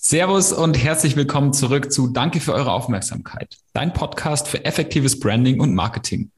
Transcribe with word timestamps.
Servus 0.00 0.52
und 0.52 0.74
herzlich 0.74 1.16
willkommen 1.16 1.52
zurück 1.52 1.90
zu 1.90 2.06
Danke 2.06 2.38
für 2.38 2.54
eure 2.54 2.70
Aufmerksamkeit, 2.70 3.56
dein 3.72 3.92
Podcast 3.92 4.46
für 4.46 4.64
effektives 4.64 5.18
Branding 5.18 5.60
und 5.60 5.74
Marketing. 5.74 6.30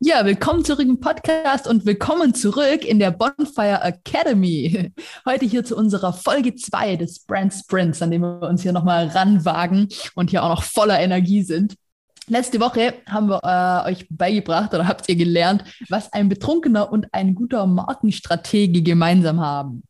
Ja, 0.00 0.24
willkommen 0.24 0.64
zurück 0.64 0.88
im 0.88 0.98
Podcast 0.98 1.68
und 1.68 1.84
willkommen 1.84 2.34
zurück 2.34 2.86
in 2.86 2.98
der 2.98 3.10
Bonfire 3.10 3.82
Academy. 3.82 4.94
Heute 5.26 5.44
hier 5.44 5.62
zu 5.62 5.76
unserer 5.76 6.14
Folge 6.14 6.54
2 6.54 6.96
des 6.96 7.18
Brand 7.20 7.52
Sprints, 7.52 8.00
an 8.00 8.12
dem 8.12 8.22
wir 8.22 8.40
uns 8.48 8.62
hier 8.62 8.72
nochmal 8.72 9.08
ranwagen 9.08 9.88
und 10.14 10.30
hier 10.30 10.42
auch 10.42 10.48
noch 10.48 10.62
voller 10.62 10.98
Energie 10.98 11.42
sind. 11.42 11.74
Letzte 12.28 12.58
Woche 12.60 12.94
haben 13.06 13.28
wir 13.28 13.40
äh, 13.44 13.90
euch 13.90 14.06
beigebracht 14.08 14.72
oder 14.72 14.88
habt 14.88 15.06
ihr 15.08 15.16
gelernt, 15.16 15.64
was 15.90 16.12
ein 16.14 16.30
Betrunkener 16.30 16.90
und 16.90 17.12
ein 17.12 17.34
guter 17.34 17.66
Markenstratege 17.66 18.82
gemeinsam 18.82 19.40
haben. 19.40 19.82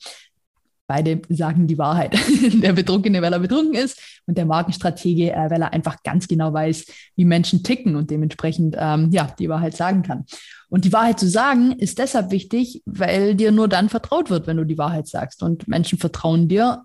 Beide 0.87 1.21
sagen 1.29 1.67
die 1.67 1.79
Wahrheit. 1.79 2.17
der 2.63 2.73
Betrunkene, 2.73 3.21
weil 3.21 3.33
er 3.33 3.41
betrunken 3.41 3.75
ist 3.75 4.01
und 4.27 4.39
der 4.39 4.47
Markenstratege, 4.47 5.33
äh, 5.33 5.51
weil 5.51 5.63
er 5.63 5.73
einfach 5.73 6.03
ganz 6.05 6.29
genau 6.29 6.53
weiß, 6.53 6.87
wie 7.17 7.25
Menschen 7.25 7.65
ticken 7.65 7.97
und 7.97 8.11
dementsprechend 8.11 8.77
ähm, 8.79 9.11
ja, 9.11 9.35
die 9.39 9.49
Wahrheit 9.49 9.77
sagen 9.77 10.03
kann. 10.03 10.25
Und 10.69 10.85
die 10.85 10.93
Wahrheit 10.93 11.19
zu 11.19 11.29
sagen 11.29 11.73
ist 11.73 11.99
deshalb 11.99 12.31
wichtig, 12.31 12.83
weil 12.87 13.35
dir 13.35 13.51
nur 13.51 13.69
dann 13.69 13.89
vertraut 13.89 14.31
wird, 14.31 14.47
wenn 14.47 14.57
du 14.57 14.65
die 14.65 14.79
Wahrheit 14.79 15.09
sagst. 15.09 15.43
Und 15.43 15.67
Menschen 15.67 15.99
vertrauen 15.99 16.49
dir, 16.49 16.85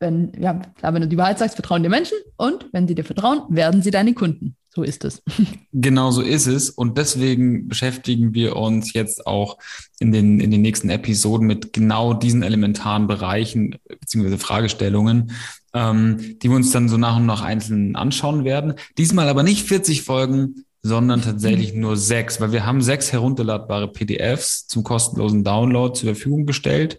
wenn, 0.00 0.32
ja, 0.38 0.54
klar, 0.54 0.92
wenn 0.94 1.02
du 1.02 1.08
die 1.08 1.16
Wahrheit 1.16 1.38
sagst, 1.38 1.56
vertrauen 1.56 1.82
dir 1.82 1.88
Menschen 1.88 2.18
und 2.36 2.68
wenn 2.72 2.86
sie 2.86 2.94
dir 2.94 3.04
vertrauen, 3.04 3.42
werden 3.48 3.82
sie 3.82 3.90
deine 3.90 4.14
Kunden. 4.14 4.57
So 4.74 4.82
ist 4.82 5.04
es. 5.04 5.22
Genau 5.72 6.10
so 6.10 6.22
ist 6.22 6.46
es. 6.46 6.70
Und 6.70 6.98
deswegen 6.98 7.68
beschäftigen 7.68 8.34
wir 8.34 8.56
uns 8.56 8.92
jetzt 8.94 9.26
auch 9.26 9.58
in 10.00 10.12
den, 10.12 10.40
in 10.40 10.50
den 10.50 10.62
nächsten 10.62 10.88
Episoden 10.88 11.46
mit 11.46 11.72
genau 11.72 12.14
diesen 12.14 12.42
elementaren 12.42 13.06
Bereichen 13.06 13.76
beziehungsweise 13.86 14.38
Fragestellungen, 14.38 15.32
ähm, 15.74 16.38
die 16.38 16.48
wir 16.48 16.56
uns 16.56 16.70
dann 16.70 16.88
so 16.88 16.96
nach 16.96 17.16
und 17.16 17.26
nach 17.26 17.42
einzeln 17.42 17.96
anschauen 17.96 18.44
werden. 18.44 18.74
Diesmal 18.96 19.28
aber 19.28 19.42
nicht 19.42 19.66
40 19.66 20.02
Folgen, 20.02 20.64
sondern 20.82 21.22
tatsächlich 21.22 21.74
nur 21.74 21.96
sechs, 21.96 22.40
weil 22.40 22.52
wir 22.52 22.64
haben 22.64 22.82
sechs 22.82 23.12
herunterladbare 23.12 23.88
PDFs 23.88 24.66
zum 24.66 24.84
kostenlosen 24.84 25.44
Download 25.44 25.92
zur 25.98 26.14
Verfügung 26.14 26.46
gestellt. 26.46 26.98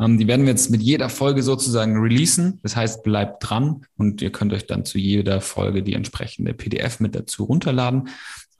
Ähm, 0.00 0.18
die 0.18 0.26
werden 0.26 0.46
wir 0.46 0.52
jetzt 0.52 0.70
mit 0.70 0.82
jeder 0.82 1.08
Folge 1.08 1.42
sozusagen 1.42 2.00
releasen. 2.00 2.58
Das 2.62 2.76
heißt, 2.76 3.02
bleibt 3.02 3.48
dran 3.48 3.84
und 3.96 4.22
ihr 4.22 4.32
könnt 4.32 4.52
euch 4.52 4.66
dann 4.66 4.84
zu 4.84 4.98
jeder 4.98 5.40
Folge 5.40 5.82
die 5.82 5.94
entsprechende 5.94 6.54
PDF 6.54 7.00
mit 7.00 7.14
dazu 7.14 7.44
runterladen. 7.44 8.08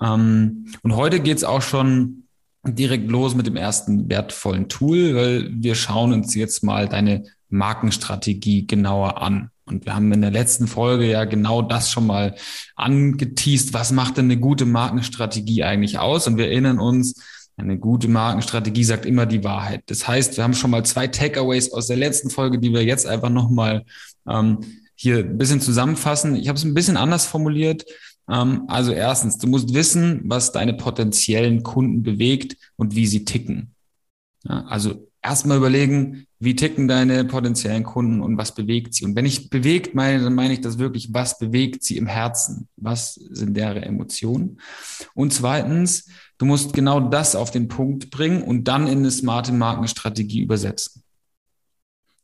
Ähm, 0.02 0.66
und 0.82 0.96
heute 0.96 1.20
geht's 1.20 1.44
auch 1.44 1.62
schon 1.62 2.24
direkt 2.66 3.10
los 3.10 3.34
mit 3.34 3.46
dem 3.46 3.56
ersten 3.56 4.08
wertvollen 4.10 4.68
Tool, 4.68 5.14
weil 5.14 5.50
wir 5.50 5.74
schauen 5.74 6.12
uns 6.12 6.34
jetzt 6.34 6.62
mal 6.62 6.88
deine 6.88 7.24
Markenstrategie 7.48 8.66
genauer 8.66 9.22
an. 9.22 9.50
Und 9.70 9.86
wir 9.86 9.94
haben 9.94 10.12
in 10.12 10.20
der 10.20 10.30
letzten 10.30 10.66
Folge 10.66 11.08
ja 11.10 11.24
genau 11.24 11.62
das 11.62 11.90
schon 11.90 12.06
mal 12.06 12.34
angeteased. 12.76 13.72
Was 13.74 13.92
macht 13.92 14.16
denn 14.16 14.26
eine 14.26 14.38
gute 14.38 14.66
Markenstrategie 14.66 15.64
eigentlich 15.64 15.98
aus? 15.98 16.26
Und 16.26 16.36
wir 16.36 16.46
erinnern 16.46 16.78
uns, 16.78 17.22
eine 17.58 17.78
gute 17.78 18.06
Markenstrategie 18.08 18.84
sagt 18.84 19.04
immer 19.04 19.26
die 19.26 19.42
Wahrheit. 19.42 19.82
Das 19.86 20.06
heißt, 20.06 20.36
wir 20.36 20.44
haben 20.44 20.54
schon 20.54 20.70
mal 20.70 20.84
zwei 20.84 21.08
Takeaways 21.08 21.72
aus 21.72 21.88
der 21.88 21.96
letzten 21.96 22.30
Folge, 22.30 22.58
die 22.60 22.72
wir 22.72 22.84
jetzt 22.84 23.06
einfach 23.06 23.30
nochmal 23.30 23.84
ähm, 24.28 24.60
hier 24.94 25.18
ein 25.18 25.38
bisschen 25.38 25.60
zusammenfassen. 25.60 26.36
Ich 26.36 26.48
habe 26.48 26.56
es 26.56 26.64
ein 26.64 26.74
bisschen 26.74 26.96
anders 26.96 27.26
formuliert. 27.26 27.84
Ähm, 28.30 28.64
also 28.68 28.92
erstens, 28.92 29.38
du 29.38 29.48
musst 29.48 29.74
wissen, 29.74 30.20
was 30.24 30.52
deine 30.52 30.74
potenziellen 30.74 31.64
Kunden 31.64 32.04
bewegt 32.04 32.56
und 32.76 32.94
wie 32.94 33.06
sie 33.06 33.24
ticken. 33.24 33.74
Ja, 34.44 34.64
also 34.66 35.07
erstmal 35.22 35.56
überlegen, 35.58 36.26
wie 36.38 36.54
ticken 36.54 36.86
deine 36.86 37.24
potenziellen 37.24 37.82
Kunden 37.82 38.20
und 38.22 38.38
was 38.38 38.54
bewegt 38.54 38.94
sie. 38.94 39.04
Und 39.04 39.16
wenn 39.16 39.26
ich 39.26 39.50
bewegt 39.50 39.94
meine, 39.94 40.22
dann 40.22 40.34
meine 40.34 40.52
ich 40.52 40.60
das 40.60 40.78
wirklich, 40.78 41.12
was 41.12 41.38
bewegt 41.38 41.82
sie 41.82 41.96
im 41.96 42.06
Herzen? 42.06 42.68
Was 42.76 43.14
sind 43.14 43.56
deren 43.56 43.82
Emotionen? 43.82 44.60
Und 45.14 45.32
zweitens, 45.32 46.08
du 46.38 46.46
musst 46.46 46.72
genau 46.72 47.00
das 47.00 47.34
auf 47.34 47.50
den 47.50 47.68
Punkt 47.68 48.10
bringen 48.10 48.42
und 48.42 48.64
dann 48.68 48.86
in 48.86 48.98
eine 48.98 49.10
smarte 49.10 49.52
Markenstrategie 49.52 50.42
übersetzen. 50.42 51.02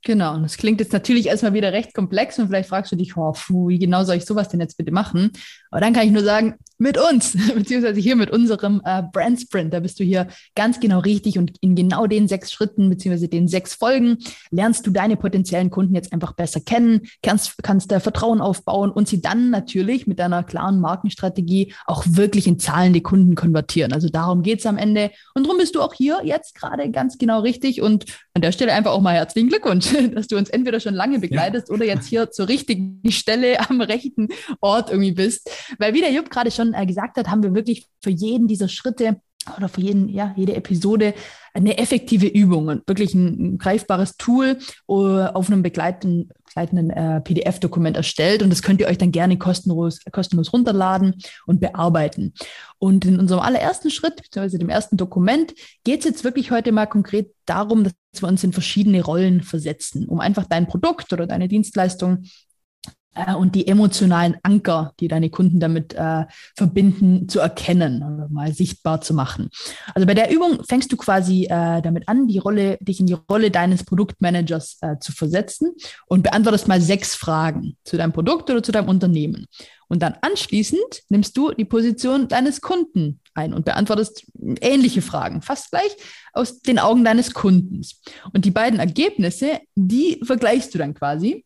Genau, 0.06 0.34
und 0.34 0.42
das 0.42 0.59
klingt 0.59 0.81
jetzt 0.81 0.92
natürlich 0.92 1.26
erstmal 1.26 1.54
wieder 1.54 1.72
recht 1.72 1.94
komplex 1.94 2.38
und 2.38 2.48
vielleicht 2.48 2.69
fragst 2.69 2.92
du 2.92 2.97
dich, 2.97 3.16
oh, 3.16 3.32
puh, 3.32 3.69
wie 3.69 3.78
genau 3.78 4.04
soll 4.04 4.16
ich 4.16 4.26
sowas 4.26 4.50
denn 4.50 4.60
jetzt 4.60 4.76
bitte 4.76 4.92
machen? 4.92 5.31
Aber 5.70 5.81
dann 5.81 5.94
kann 5.94 6.06
ich 6.06 6.12
nur 6.12 6.22
sagen, 6.22 6.56
mit 6.78 6.98
uns, 6.98 7.37
beziehungsweise 7.54 8.00
hier 8.00 8.16
mit 8.16 8.31
unserem 8.31 8.82
äh, 8.84 9.03
Brand 9.12 9.41
Sprint. 9.41 9.72
Da 9.72 9.81
bist 9.81 9.98
du 9.98 10.04
hier 10.04 10.28
ganz 10.54 10.81
genau 10.81 10.98
richtig 10.98 11.38
und 11.38 11.56
in 11.60 11.75
genau 11.75 12.06
den 12.06 12.28
sechs 12.28 12.53
Schritten, 12.53 12.91
beziehungsweise 12.91 13.28
den 13.28 13.48
sechs 13.48 13.75
Folgen 13.75 14.19
lernst 14.50 14.87
du 14.87 14.91
deine 14.91 15.16
potenziellen 15.16 15.70
Kunden 15.70 15.94
jetzt 15.94 16.12
einfach 16.12 16.32
besser 16.32 16.60
kennen, 16.60 17.03
kannst, 17.22 17.62
kannst 17.62 17.91
da 17.91 18.00
Vertrauen 18.00 18.41
aufbauen 18.41 18.91
und 18.91 19.09
sie 19.09 19.22
dann 19.22 19.50
natürlich 19.50 20.06
mit 20.06 20.19
deiner 20.19 20.43
klaren 20.43 20.81
Markenstrategie 20.81 21.72
auch 21.87 22.04
wirklich 22.06 22.47
in 22.47 22.59
zahlende 22.59 23.00
Kunden 23.00 23.34
konvertieren. 23.37 23.93
Also 23.93 24.09
darum 24.09 24.43
geht's 24.43 24.66
am 24.66 24.76
Ende. 24.76 25.10
Und 25.34 25.47
darum 25.47 25.59
bist 25.59 25.75
du 25.75 25.82
auch 25.82 25.94
hier 25.94 26.20
jetzt 26.25 26.54
gerade 26.54 26.91
ganz 26.91 27.19
genau 27.19 27.41
richtig. 27.41 27.81
Und 27.82 28.04
an 28.34 28.43
der 28.43 28.53
Stelle 28.53 28.72
einfach 28.72 28.93
auch 28.93 29.00
mal 29.00 29.14
herzlichen 29.14 29.48
Glückwunsch, 29.48 29.94
dass 30.15 30.27
du 30.27 30.37
uns 30.37 30.50
entweder 30.50 30.81
schon 30.81 30.94
lange 30.94 31.19
begleitest 31.19 31.69
ja. 31.69 31.75
oder 31.75 31.84
jetzt 31.84 32.06
hier 32.06 32.31
zur 32.31 32.49
richtigen 32.49 33.00
Stelle 33.10 33.59
am 33.69 33.81
rechten 33.81 34.28
Ort 34.60 34.91
irgendwie 34.91 35.12
bist. 35.12 35.50
Weil 35.78 35.94
wie 35.94 36.00
der 36.00 36.12
Jupp 36.12 36.31
gerade 36.31 36.50
schon 36.50 36.75
äh, 36.75 36.87
gesagt 36.87 37.16
hat, 37.16 37.28
haben 37.28 37.43
wir 37.43 37.55
wirklich 37.55 37.87
für 38.03 38.10
jeden 38.10 38.47
dieser 38.47 38.69
Schritte 38.69 39.21
oder 39.56 39.69
für 39.69 39.81
jeden, 39.81 40.09
ja, 40.09 40.32
jede 40.37 40.55
Episode 40.55 41.15
eine 41.53 41.78
effektive 41.78 42.27
Übung 42.27 42.69
und 42.69 42.88
wirklich 42.88 43.15
ein, 43.15 43.55
ein 43.55 43.59
greifbares 43.59 44.16
Tool 44.16 44.59
uh, 44.88 45.21
auf 45.21 45.49
einem 45.49 45.62
begleitenden, 45.62 46.31
begleitenden 46.47 46.91
äh, 46.91 47.21
PDF-Dokument 47.21 47.97
erstellt. 47.97 48.43
Und 48.43 48.50
das 48.50 48.62
könnt 48.62 48.81
ihr 48.81 48.87
euch 48.87 48.99
dann 48.99 49.12
gerne 49.12 49.38
kostenlos, 49.38 50.00
kostenlos 50.12 50.53
runterladen 50.53 51.15
und 51.47 51.60
bearbeiten. 51.60 52.34
Und 52.78 53.05
in 53.05 53.19
unserem 53.19 53.41
allerersten 53.41 53.91
Schritt, 53.91 54.16
beziehungsweise 54.16 54.59
dem 54.59 54.69
ersten 54.69 54.97
Dokument, 54.97 55.55
geht 55.84 56.00
es 56.00 56.05
jetzt 56.05 56.25
wirklich 56.25 56.50
heute 56.50 56.72
mal 56.72 56.87
konkret 56.87 57.32
darum, 57.47 57.84
dass 57.84 57.94
wir 58.21 58.28
uns 58.28 58.44
in 58.44 58.53
verschiedene 58.53 59.03
Rollen 59.03 59.43
versetzen, 59.43 60.06
um 60.09 60.21
einfach 60.21 60.47
dein 60.47 60.66
Produkt 60.66 61.12
oder 61.12 61.26
deine 61.26 61.49
Dienstleistung 61.49 62.19
äh, 62.22 62.28
und 63.36 63.54
die 63.54 63.66
emotionalen 63.66 64.36
Anker, 64.42 64.92
die 65.00 65.08
deine 65.08 65.30
Kunden 65.30 65.60
damit 65.60 65.94
äh, 65.94 66.25
verbinden, 66.56 67.28
zu 67.28 67.41
erkennen 67.41 68.28
mal 68.30 68.52
sichtbar 68.52 69.00
zu 69.00 69.14
machen. 69.14 69.50
Also 69.94 70.06
bei 70.06 70.14
der 70.14 70.30
Übung 70.30 70.64
fängst 70.64 70.92
du 70.92 70.97
quasi 70.97 71.44
äh, 71.44 71.80
damit 71.82 72.08
an, 72.08 72.26
die 72.26 72.38
Rolle, 72.38 72.78
dich 72.80 73.00
in 73.00 73.06
die 73.06 73.16
Rolle 73.30 73.50
deines 73.50 73.84
Produktmanagers 73.84 74.78
äh, 74.80 74.98
zu 75.00 75.12
versetzen 75.12 75.72
und 76.06 76.22
beantwortest 76.22 76.69
mal 76.69 76.80
sechs 76.80 77.14
Fragen 77.14 77.76
zu 77.84 77.97
deinem 77.97 78.12
Produkt 78.12 78.50
oder 78.50 78.62
zu 78.62 78.72
deinem 78.72 78.88
Unternehmen. 78.88 79.46
Und 79.88 80.02
dann 80.02 80.16
anschließend 80.22 81.02
nimmst 81.08 81.36
du 81.36 81.52
die 81.52 81.64
Position 81.64 82.28
deines 82.28 82.60
Kunden 82.60 83.20
ein 83.34 83.52
und 83.52 83.64
beantwortest 83.64 84.26
ähnliche 84.60 85.02
Fragen, 85.02 85.42
fast 85.42 85.70
gleich 85.70 85.96
aus 86.32 86.60
den 86.60 86.78
Augen 86.78 87.04
deines 87.04 87.34
Kundens. 87.34 88.00
Und 88.32 88.44
die 88.44 88.50
beiden 88.50 88.78
Ergebnisse, 88.78 89.60
die 89.75 90.20
vergleichst 90.22 90.75
du 90.75 90.78
dann 90.78 90.94
quasi 90.94 91.44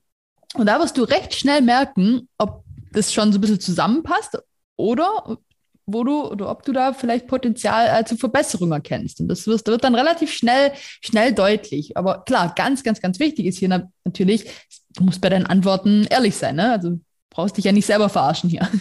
und 0.55 0.67
da 0.67 0.81
wirst 0.81 0.97
du 0.97 1.05
recht 1.05 1.35
schnell 1.35 1.63
merken, 1.63 2.29
ob 2.39 2.65
das 2.93 3.13
schon 3.13 3.33
so 3.33 3.39
ein 3.39 3.41
bisschen 3.41 3.61
zusammenpasst 3.61 4.39
oder 4.77 5.39
wo 5.87 6.05
du 6.05 6.27
oder 6.27 6.51
ob 6.51 6.65
du 6.65 6.73
da 6.73 6.93
vielleicht 6.93 7.27
Potenzial 7.27 8.01
äh, 8.01 8.05
zur 8.05 8.19
Verbesserung 8.19 8.73
erkennst. 8.73 9.21
Und 9.21 9.29
das 9.29 9.47
wirst, 9.47 9.67
wird 9.67 9.85
dann 9.85 9.95
relativ 9.95 10.33
schnell, 10.33 10.73
schnell 11.01 11.33
deutlich. 11.33 11.97
Aber 11.97 12.25
klar, 12.25 12.53
ganz, 12.55 12.85
ganz, 12.85 13.01
ganz 13.01 13.19
wichtig 13.19 13.47
ist 13.47 13.59
hier 13.59 13.89
natürlich, 14.05 14.47
du 14.95 15.05
musst 15.05 15.21
bei 15.21 15.31
deinen 15.31 15.47
Antworten 15.47 16.07
ehrlich 16.11 16.37
sein. 16.37 16.57
Ne? 16.57 16.73
Also 16.73 17.01
brauchst 17.31 17.57
dich 17.57 17.65
ja 17.65 17.73
nicht 17.73 17.87
selber 17.87 18.09
verarschen 18.09 18.51
hier. 18.51 18.69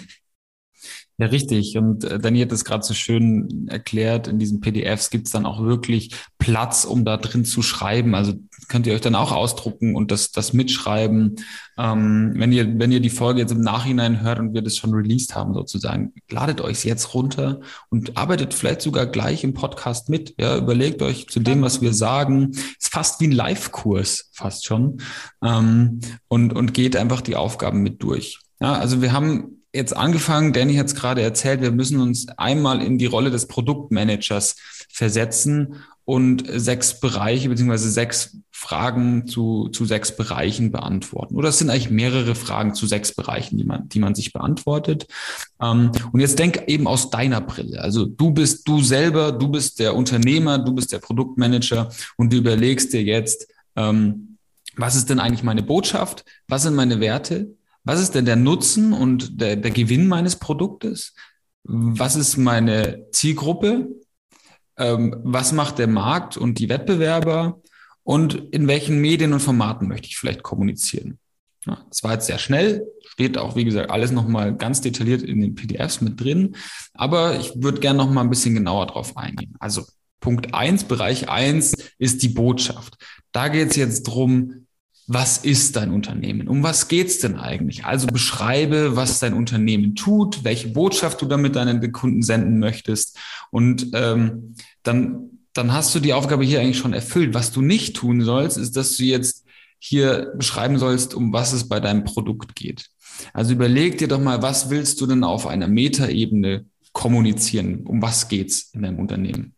Ja, 1.19 1.27
richtig. 1.27 1.75
Und 1.79 2.03
äh, 2.03 2.19
Dani 2.19 2.41
hat 2.41 2.51
es 2.51 2.63
gerade 2.63 2.83
so 2.83 2.93
schön 2.93 3.67
erklärt, 3.69 4.27
in 4.27 4.37
diesen 4.37 4.61
PDFs 4.61 5.09
gibt 5.09 5.25
es 5.25 5.33
dann 5.33 5.47
auch 5.47 5.63
wirklich 5.63 6.11
Platz, 6.37 6.85
um 6.85 7.05
da 7.05 7.17
drin 7.17 7.43
zu 7.43 7.63
schreiben. 7.63 8.13
Also 8.13 8.33
könnt 8.67 8.85
ihr 8.85 8.93
euch 8.93 9.01
dann 9.01 9.15
auch 9.15 9.31
ausdrucken 9.31 9.95
und 9.95 10.11
das, 10.11 10.31
das 10.31 10.53
mitschreiben. 10.53 11.37
Ähm, 11.79 12.33
wenn, 12.35 12.51
ihr, 12.51 12.77
wenn 12.77 12.91
ihr 12.91 12.99
die 12.99 13.09
Folge 13.09 13.39
jetzt 13.39 13.51
im 13.51 13.61
Nachhinein 13.61 14.21
hört 14.21 14.37
und 14.37 14.53
wir 14.53 14.61
das 14.61 14.75
schon 14.75 14.93
released 14.93 15.33
haben, 15.33 15.55
sozusagen, 15.55 16.13
ladet 16.29 16.61
euch 16.61 16.85
jetzt 16.85 17.15
runter 17.15 17.61
und 17.89 18.15
arbeitet 18.15 18.53
vielleicht 18.53 18.83
sogar 18.83 19.07
gleich 19.07 19.43
im 19.43 19.55
Podcast 19.55 20.09
mit. 20.09 20.35
Ja, 20.39 20.55
überlegt 20.55 21.01
euch 21.01 21.27
zu 21.29 21.39
dem, 21.39 21.63
was 21.63 21.81
wir 21.81 21.93
sagen. 21.93 22.51
Ist 22.51 22.93
fast 22.93 23.19
wie 23.21 23.27
ein 23.27 23.31
Live-Kurs, 23.31 24.29
fast 24.33 24.67
schon. 24.67 24.97
Ähm, 25.43 25.99
und, 26.27 26.53
und 26.53 26.75
geht 26.75 26.95
einfach 26.95 27.21
die 27.21 27.35
Aufgaben 27.35 27.81
mit 27.81 28.03
durch. 28.03 28.39
Ja, 28.59 28.73
also 28.73 29.01
wir 29.01 29.13
haben 29.13 29.56
jetzt 29.77 29.95
angefangen, 29.95 30.51
Danny 30.51 30.75
hat 30.75 30.87
es 30.87 30.95
gerade 30.95 31.21
erzählt, 31.21 31.61
wir 31.61 31.71
müssen 31.71 32.01
uns 32.01 32.27
einmal 32.37 32.81
in 32.81 32.97
die 32.97 33.05
Rolle 33.05 33.31
des 33.31 33.47
Produktmanagers 33.47 34.55
versetzen 34.89 35.75
und 36.03 36.45
sechs 36.47 36.99
Bereiche 36.99 37.49
beziehungsweise 37.49 37.89
sechs 37.89 38.37
Fragen 38.51 39.27
zu, 39.27 39.69
zu 39.69 39.85
sechs 39.85 40.15
Bereichen 40.15 40.71
beantworten. 40.71 41.35
Oder 41.35 41.49
es 41.49 41.59
sind 41.59 41.69
eigentlich 41.69 41.89
mehrere 41.89 42.33
Fragen 42.33 42.73
zu 42.73 42.87
sechs 42.87 43.13
Bereichen, 43.13 43.57
die 43.57 43.65
man, 43.65 43.87
die 43.89 43.99
man 43.99 44.15
sich 44.15 44.33
beantwortet. 44.33 45.05
Ähm, 45.61 45.91
und 46.11 46.19
jetzt 46.19 46.39
denk 46.39 46.63
eben 46.67 46.87
aus 46.87 47.09
deiner 47.09 47.41
Brille. 47.41 47.81
Also 47.81 48.05
du 48.05 48.31
bist 48.31 48.67
du 48.67 48.81
selber, 48.81 49.31
du 49.31 49.49
bist 49.49 49.79
der 49.79 49.95
Unternehmer, 49.95 50.57
du 50.57 50.73
bist 50.73 50.91
der 50.91 50.99
Produktmanager 50.99 51.89
und 52.15 52.33
du 52.33 52.37
überlegst 52.37 52.93
dir 52.93 53.03
jetzt, 53.03 53.47
ähm, 53.75 54.37
was 54.77 54.95
ist 54.95 55.09
denn 55.09 55.19
eigentlich 55.19 55.43
meine 55.43 55.63
Botschaft? 55.63 56.23
Was 56.47 56.63
sind 56.63 56.75
meine 56.75 56.99
Werte? 56.99 57.49
Was 57.87 58.01
ist 58.01 58.15
denn 58.15 58.25
der 58.25 58.35
Nutzen 58.35 58.91
und 58.91 59.39
der, 59.39 59.55
der 59.55 59.71
Gewinn 59.71 60.09
meines 60.09 60.35
Produktes? 60.35 61.13
Was 61.63 62.17
ist 62.17 62.35
meine 62.35 63.05
Zielgruppe? 63.13 63.87
Ähm, 64.75 65.15
was 65.23 65.53
macht 65.53 65.79
der 65.79 65.87
Markt 65.87 66.35
und 66.35 66.59
die 66.59 66.67
Wettbewerber? 66.67 67.61
Und 68.03 68.33
in 68.51 68.67
welchen 68.67 68.99
Medien 68.99 69.31
und 69.31 69.39
Formaten 69.39 69.87
möchte 69.87 70.07
ich 70.07 70.17
vielleicht 70.17 70.43
kommunizieren? 70.43 71.17
Ja, 71.65 71.85
das 71.87 72.03
war 72.03 72.11
jetzt 72.11 72.27
sehr 72.27 72.39
schnell, 72.39 72.85
steht 73.07 73.37
auch, 73.37 73.55
wie 73.55 73.63
gesagt, 73.63 73.89
alles 73.89 74.11
nochmal 74.11 74.53
ganz 74.53 74.81
detailliert 74.81 75.21
in 75.21 75.39
den 75.39 75.55
PDFs 75.55 76.01
mit 76.01 76.19
drin. 76.19 76.57
Aber 76.93 77.39
ich 77.39 77.53
würde 77.55 77.79
gerne 77.79 77.97
nochmal 77.97 78.25
ein 78.25 78.29
bisschen 78.29 78.53
genauer 78.53 78.87
drauf 78.87 79.15
eingehen. 79.15 79.55
Also 79.59 79.85
Punkt 80.19 80.53
eins, 80.53 80.83
Bereich 80.83 81.29
eins 81.29 81.73
ist 81.99 82.21
die 82.21 82.29
Botschaft. 82.29 82.97
Da 83.31 83.47
geht 83.47 83.69
es 83.69 83.75
jetzt 83.77 84.03
drum, 84.03 84.66
was 85.07 85.37
ist 85.37 85.77
dein 85.77 85.91
Unternehmen? 85.91 86.49
Um 86.49 86.63
was 86.63 86.89
geht's 86.89 87.19
denn 87.19 87.37
eigentlich? 87.37 87.85
Also 87.85 88.07
beschreibe, 88.07 88.97
was 88.97 89.19
dein 89.19 89.33
Unternehmen 89.33 89.95
tut, 89.95 90.43
welche 90.43 90.67
Botschaft 90.67 91.21
du 91.21 91.25
damit 91.25 91.55
deinen 91.55 91.91
Kunden 91.93 92.21
senden 92.21 92.59
möchtest. 92.59 93.17
Und 93.49 93.91
ähm, 93.93 94.55
dann, 94.83 95.39
dann 95.53 95.71
hast 95.71 95.95
du 95.95 96.01
die 96.01 96.11
Aufgabe 96.11 96.43
hier 96.43 96.59
eigentlich 96.59 96.77
schon 96.77 96.91
erfüllt. 96.91 97.33
Was 97.33 97.53
du 97.53 97.61
nicht 97.61 97.95
tun 97.95 98.21
sollst, 98.21 98.57
ist, 98.57 98.75
dass 98.75 98.97
du 98.97 99.03
jetzt 99.03 99.45
hier 99.79 100.33
beschreiben 100.35 100.77
sollst, 100.77 101.13
um 101.13 101.31
was 101.31 101.53
es 101.53 101.69
bei 101.69 101.79
deinem 101.79 102.03
Produkt 102.03 102.55
geht. 102.55 102.89
Also 103.33 103.53
überleg 103.53 103.97
dir 103.97 104.09
doch 104.09 104.19
mal, 104.19 104.41
was 104.41 104.69
willst 104.69 104.99
du 104.99 105.07
denn 105.07 105.23
auf 105.23 105.47
einer 105.47 105.69
Metaebene 105.69 106.65
kommunizieren? 106.91 107.83
Um 107.85 108.01
was 108.01 108.27
geht's 108.27 108.71
in 108.73 108.81
deinem 108.81 108.99
Unternehmen? 108.99 109.53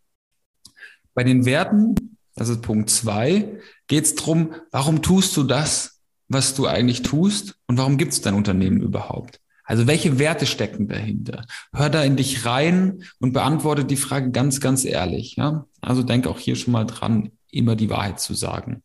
Bei 1.16 1.24
den 1.24 1.46
Werten, 1.46 1.96
das 2.40 2.48
ist 2.48 2.62
Punkt 2.62 2.90
zwei, 2.90 3.60
geht 3.88 4.06
es 4.06 4.16
darum, 4.16 4.54
warum 4.72 5.02
tust 5.02 5.36
du 5.36 5.44
das, 5.44 6.00
was 6.30 6.56
du 6.56 6.68
eigentlich 6.68 7.02
tust 7.02 7.56
und 7.68 7.78
warum 7.78 7.98
gibt 7.98 8.14
es 8.14 8.22
dein 8.22 8.34
Unternehmen 8.34 8.82
überhaupt? 8.82 9.42
Also 9.66 9.88
welche 9.88 10.20
Werte 10.20 10.46
stecken 10.46 10.88
dahinter? 10.88 11.46
Hör 11.74 11.90
da 11.90 12.02
in 12.02 12.16
dich 12.16 12.46
rein 12.46 13.04
und 13.20 13.34
beantworte 13.34 13.84
die 13.84 13.98
Frage 13.98 14.32
ganz, 14.32 14.62
ganz 14.62 14.86
ehrlich. 14.86 15.36
Ja? 15.36 15.66
Also 15.82 16.02
denk 16.02 16.28
auch 16.28 16.40
hier 16.40 16.56
schon 16.56 16.72
mal 16.72 16.86
dran, 16.86 17.32
immer 17.52 17.76
die 17.76 17.90
Wahrheit 17.90 18.22
zu 18.22 18.34
sagen. 18.34 18.84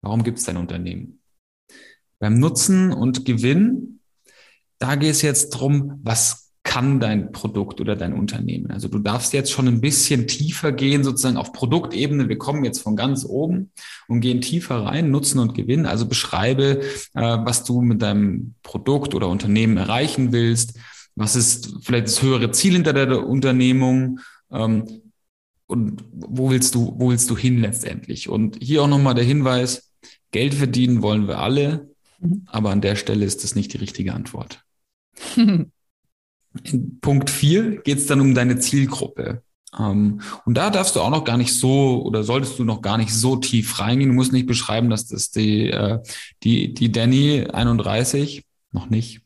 Warum 0.00 0.22
gibt 0.22 0.38
es 0.38 0.44
dein 0.44 0.56
Unternehmen? 0.56 1.20
Beim 2.20 2.38
Nutzen 2.38 2.92
und 2.92 3.24
Gewinn, 3.24 3.98
da 4.78 4.94
geht 4.94 5.10
es 5.10 5.22
jetzt 5.22 5.50
drum, 5.50 5.98
was 6.04 6.43
kann 6.74 6.98
dein 6.98 7.30
Produkt 7.30 7.80
oder 7.80 7.94
dein 7.94 8.12
Unternehmen. 8.14 8.72
Also 8.72 8.88
du 8.88 8.98
darfst 8.98 9.32
jetzt 9.32 9.52
schon 9.52 9.68
ein 9.68 9.80
bisschen 9.80 10.26
tiefer 10.26 10.72
gehen, 10.72 11.04
sozusagen 11.04 11.36
auf 11.36 11.52
Produktebene. 11.52 12.28
Wir 12.28 12.36
kommen 12.36 12.64
jetzt 12.64 12.82
von 12.82 12.96
ganz 12.96 13.24
oben 13.24 13.70
und 14.08 14.18
gehen 14.18 14.40
tiefer 14.40 14.84
rein, 14.84 15.12
Nutzen 15.12 15.38
und 15.38 15.54
Gewinn. 15.54 15.86
Also 15.86 16.06
beschreibe, 16.06 16.80
äh, 17.14 17.20
was 17.20 17.62
du 17.62 17.80
mit 17.80 18.02
deinem 18.02 18.54
Produkt 18.64 19.14
oder 19.14 19.28
Unternehmen 19.28 19.76
erreichen 19.76 20.32
willst. 20.32 20.76
Was 21.14 21.36
ist 21.36 21.76
vielleicht 21.82 22.08
das 22.08 22.22
höhere 22.22 22.50
Ziel 22.50 22.72
hinter 22.72 22.92
der 22.92 23.24
Unternehmung? 23.24 24.18
Ähm, 24.50 25.12
und 25.66 26.02
wo 26.10 26.50
willst 26.50 26.74
du, 26.74 26.96
wo 26.98 27.10
willst 27.10 27.30
du 27.30 27.36
hin 27.36 27.60
letztendlich? 27.60 28.28
Und 28.28 28.58
hier 28.60 28.82
auch 28.82 28.88
nochmal 28.88 29.14
der 29.14 29.22
Hinweis, 29.22 29.92
Geld 30.32 30.54
verdienen 30.54 31.02
wollen 31.02 31.28
wir 31.28 31.38
alle, 31.38 31.94
mhm. 32.18 32.42
aber 32.46 32.70
an 32.70 32.80
der 32.80 32.96
Stelle 32.96 33.24
ist 33.24 33.44
das 33.44 33.54
nicht 33.54 33.72
die 33.74 33.78
richtige 33.78 34.12
Antwort. 34.12 34.64
In 36.62 37.00
Punkt 37.00 37.30
4 37.30 37.82
geht 37.82 37.98
es 37.98 38.06
dann 38.06 38.20
um 38.20 38.34
deine 38.34 38.58
Zielgruppe. 38.58 39.42
Ähm, 39.78 40.20
und 40.44 40.54
da 40.54 40.70
darfst 40.70 40.96
du 40.96 41.00
auch 41.00 41.10
noch 41.10 41.24
gar 41.24 41.36
nicht 41.36 41.52
so 41.52 42.02
oder 42.04 42.22
solltest 42.22 42.58
du 42.58 42.64
noch 42.64 42.82
gar 42.82 42.98
nicht 42.98 43.12
so 43.12 43.36
tief 43.36 43.80
reingehen. 43.80 44.10
Du 44.10 44.14
musst 44.14 44.32
nicht 44.32 44.46
beschreiben, 44.46 44.90
dass 44.90 45.06
das 45.06 45.30
die, 45.30 45.70
äh, 45.70 45.98
die, 46.42 46.74
die 46.74 46.92
Danny 46.92 47.46
31 47.52 48.44
noch 48.70 48.90
nicht. 48.90 49.20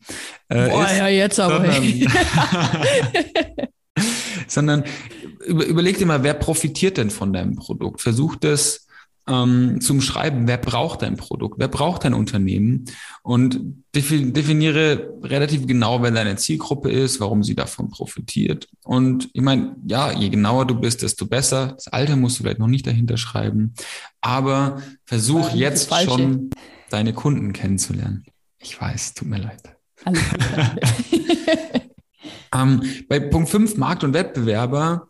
Äh, 0.47 0.69
Boah, 0.69 0.85
ist, 0.85 0.97
ja, 0.97 1.07
jetzt 1.07 1.39
aber. 1.39 1.65
Sondern, 1.65 2.07
sondern 4.47 4.83
über, 5.45 5.65
überleg 5.65 5.97
dir 5.97 6.05
mal, 6.05 6.23
wer 6.23 6.33
profitiert 6.33 6.97
denn 6.97 7.09
von 7.09 7.33
deinem 7.33 7.55
Produkt? 7.55 8.01
Versuch 8.01 8.35
das 8.35 8.87
ähm, 9.29 9.79
zum 9.79 10.01
Schreiben, 10.01 10.47
wer 10.47 10.57
braucht 10.57 11.03
dein 11.03 11.15
Produkt, 11.15 11.59
wer 11.59 11.67
braucht 11.67 12.03
dein 12.03 12.13
Unternehmen 12.13 12.85
und 13.21 13.59
definiere 13.95 15.13
relativ 15.23 15.67
genau, 15.67 16.01
wer 16.01 16.11
deine 16.11 16.35
Zielgruppe 16.35 16.91
ist, 16.91 17.19
warum 17.19 17.43
sie 17.43 17.55
davon 17.55 17.89
profitiert. 17.89 18.67
Und 18.83 19.29
ich 19.33 19.41
meine, 19.41 19.75
ja, 19.85 20.11
je 20.11 20.29
genauer 20.29 20.65
du 20.65 20.75
bist, 20.75 21.03
desto 21.03 21.27
besser. 21.27 21.73
Das 21.73 21.87
Alter 21.87 22.15
musst 22.15 22.39
du 22.39 22.43
vielleicht 22.43 22.59
noch 22.59 22.67
nicht 22.67 22.87
dahinter 22.87 23.17
schreiben, 23.17 23.73
aber 24.21 24.81
versuch 25.05 25.53
jetzt 25.53 25.93
schon 26.03 26.49
deine 26.89 27.13
Kunden 27.13 27.53
kennenzulernen. 27.53 28.25
Ich 28.59 28.79
weiß, 28.79 29.13
tut 29.13 29.27
mir 29.27 29.37
leid. 29.37 29.75
Alles 30.05 30.21
ähm, 32.55 32.81
bei 33.07 33.19
Punkt 33.19 33.49
5, 33.49 33.77
Markt 33.77 34.03
und 34.03 34.13
Wettbewerber, 34.13 35.07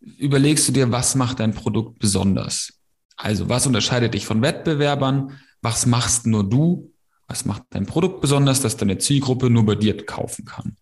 überlegst 0.00 0.66
du 0.68 0.72
dir, 0.72 0.90
was 0.90 1.14
macht 1.14 1.40
dein 1.40 1.54
Produkt 1.54 1.98
besonders? 1.98 2.79
Also, 3.22 3.48
was 3.48 3.66
unterscheidet 3.66 4.14
dich 4.14 4.24
von 4.24 4.42
Wettbewerbern? 4.42 5.38
Was 5.62 5.86
machst 5.86 6.26
nur 6.26 6.48
du? 6.48 6.92
Was 7.28 7.44
macht 7.44 7.62
dein 7.70 7.86
Produkt 7.86 8.20
besonders, 8.20 8.60
dass 8.60 8.76
deine 8.76 8.98
Zielgruppe 8.98 9.50
nur 9.50 9.66
bei 9.66 9.74
dir 9.74 9.96
kaufen 10.04 10.44
kann? 10.46 10.76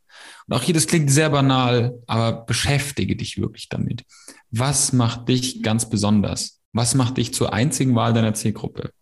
Und 0.47 0.57
auch 0.57 0.63
hier, 0.63 0.75
das 0.75 0.87
klingt 0.87 1.11
sehr 1.11 1.31
banal, 1.31 1.99
aber 2.07 2.45
beschäftige 2.45 3.17
dich 3.17 3.39
wirklich 3.39 3.69
damit. 3.69 4.05
Was 4.51 4.93
macht 4.93 5.29
dich 5.29 5.63
ganz 5.63 5.91
besonders? 5.91 6.61
Was 6.73 6.95
macht 6.95 7.19
dich 7.19 7.35
zur 7.35 7.53
einzigen 7.53 7.95
Wahl 7.95 8.13
deiner 8.13 8.35
Zielgruppe? 8.35 8.93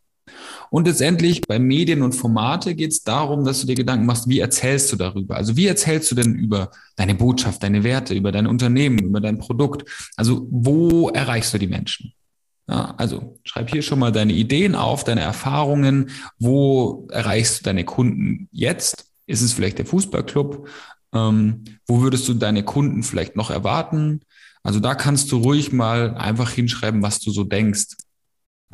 Und 0.70 0.88
letztendlich 0.88 1.42
bei 1.42 1.58
Medien 1.58 2.02
und 2.02 2.14
Formate 2.14 2.74
geht 2.74 2.90
es 2.90 3.02
darum, 3.02 3.44
dass 3.44 3.60
du 3.60 3.66
dir 3.66 3.76
Gedanken 3.76 4.06
machst, 4.06 4.28
wie 4.28 4.40
erzählst 4.40 4.92
du 4.92 4.96
darüber? 4.96 5.36
Also 5.36 5.56
wie 5.56 5.66
erzählst 5.66 6.10
du 6.10 6.14
denn 6.16 6.34
über 6.34 6.70
deine 6.96 7.14
Botschaft, 7.14 7.62
deine 7.62 7.84
Werte, 7.84 8.14
über 8.14 8.32
dein 8.32 8.46
Unternehmen, 8.46 8.98
über 8.98 9.20
dein 9.20 9.38
Produkt? 9.38 9.88
Also 10.16 10.48
wo 10.50 11.10
erreichst 11.10 11.54
du 11.54 11.58
die 11.58 11.68
Menschen? 11.68 12.12
Ja, 12.68 12.94
also 12.96 13.38
schreib 13.44 13.70
hier 13.70 13.82
schon 13.82 14.00
mal 14.00 14.10
deine 14.10 14.32
Ideen 14.32 14.74
auf, 14.74 15.04
deine 15.04 15.20
Erfahrungen. 15.20 16.10
Wo 16.38 17.06
erreichst 17.10 17.60
du 17.60 17.64
deine 17.64 17.84
Kunden 17.84 18.48
jetzt? 18.50 19.06
Ist 19.26 19.42
es 19.42 19.52
vielleicht 19.52 19.78
der 19.78 19.86
Fußballclub? 19.86 20.68
Ähm, 21.14 21.64
wo 21.86 22.00
würdest 22.02 22.28
du 22.28 22.34
deine 22.34 22.64
Kunden 22.64 23.02
vielleicht 23.02 23.36
noch 23.36 23.50
erwarten? 23.50 24.20
Also 24.62 24.80
da 24.80 24.96
kannst 24.96 25.30
du 25.30 25.38
ruhig 25.38 25.72
mal 25.72 26.16
einfach 26.16 26.50
hinschreiben, 26.50 27.02
was 27.02 27.20
du 27.20 27.30
so 27.30 27.44
denkst. 27.44 27.96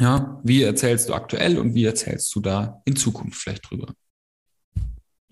Ja, 0.00 0.40
wie 0.42 0.62
erzählst 0.62 1.10
du 1.10 1.14
aktuell 1.14 1.58
und 1.58 1.74
wie 1.74 1.84
erzählst 1.84 2.34
du 2.34 2.40
da 2.40 2.80
in 2.86 2.96
Zukunft 2.96 3.38
vielleicht 3.38 3.70
drüber? 3.70 3.92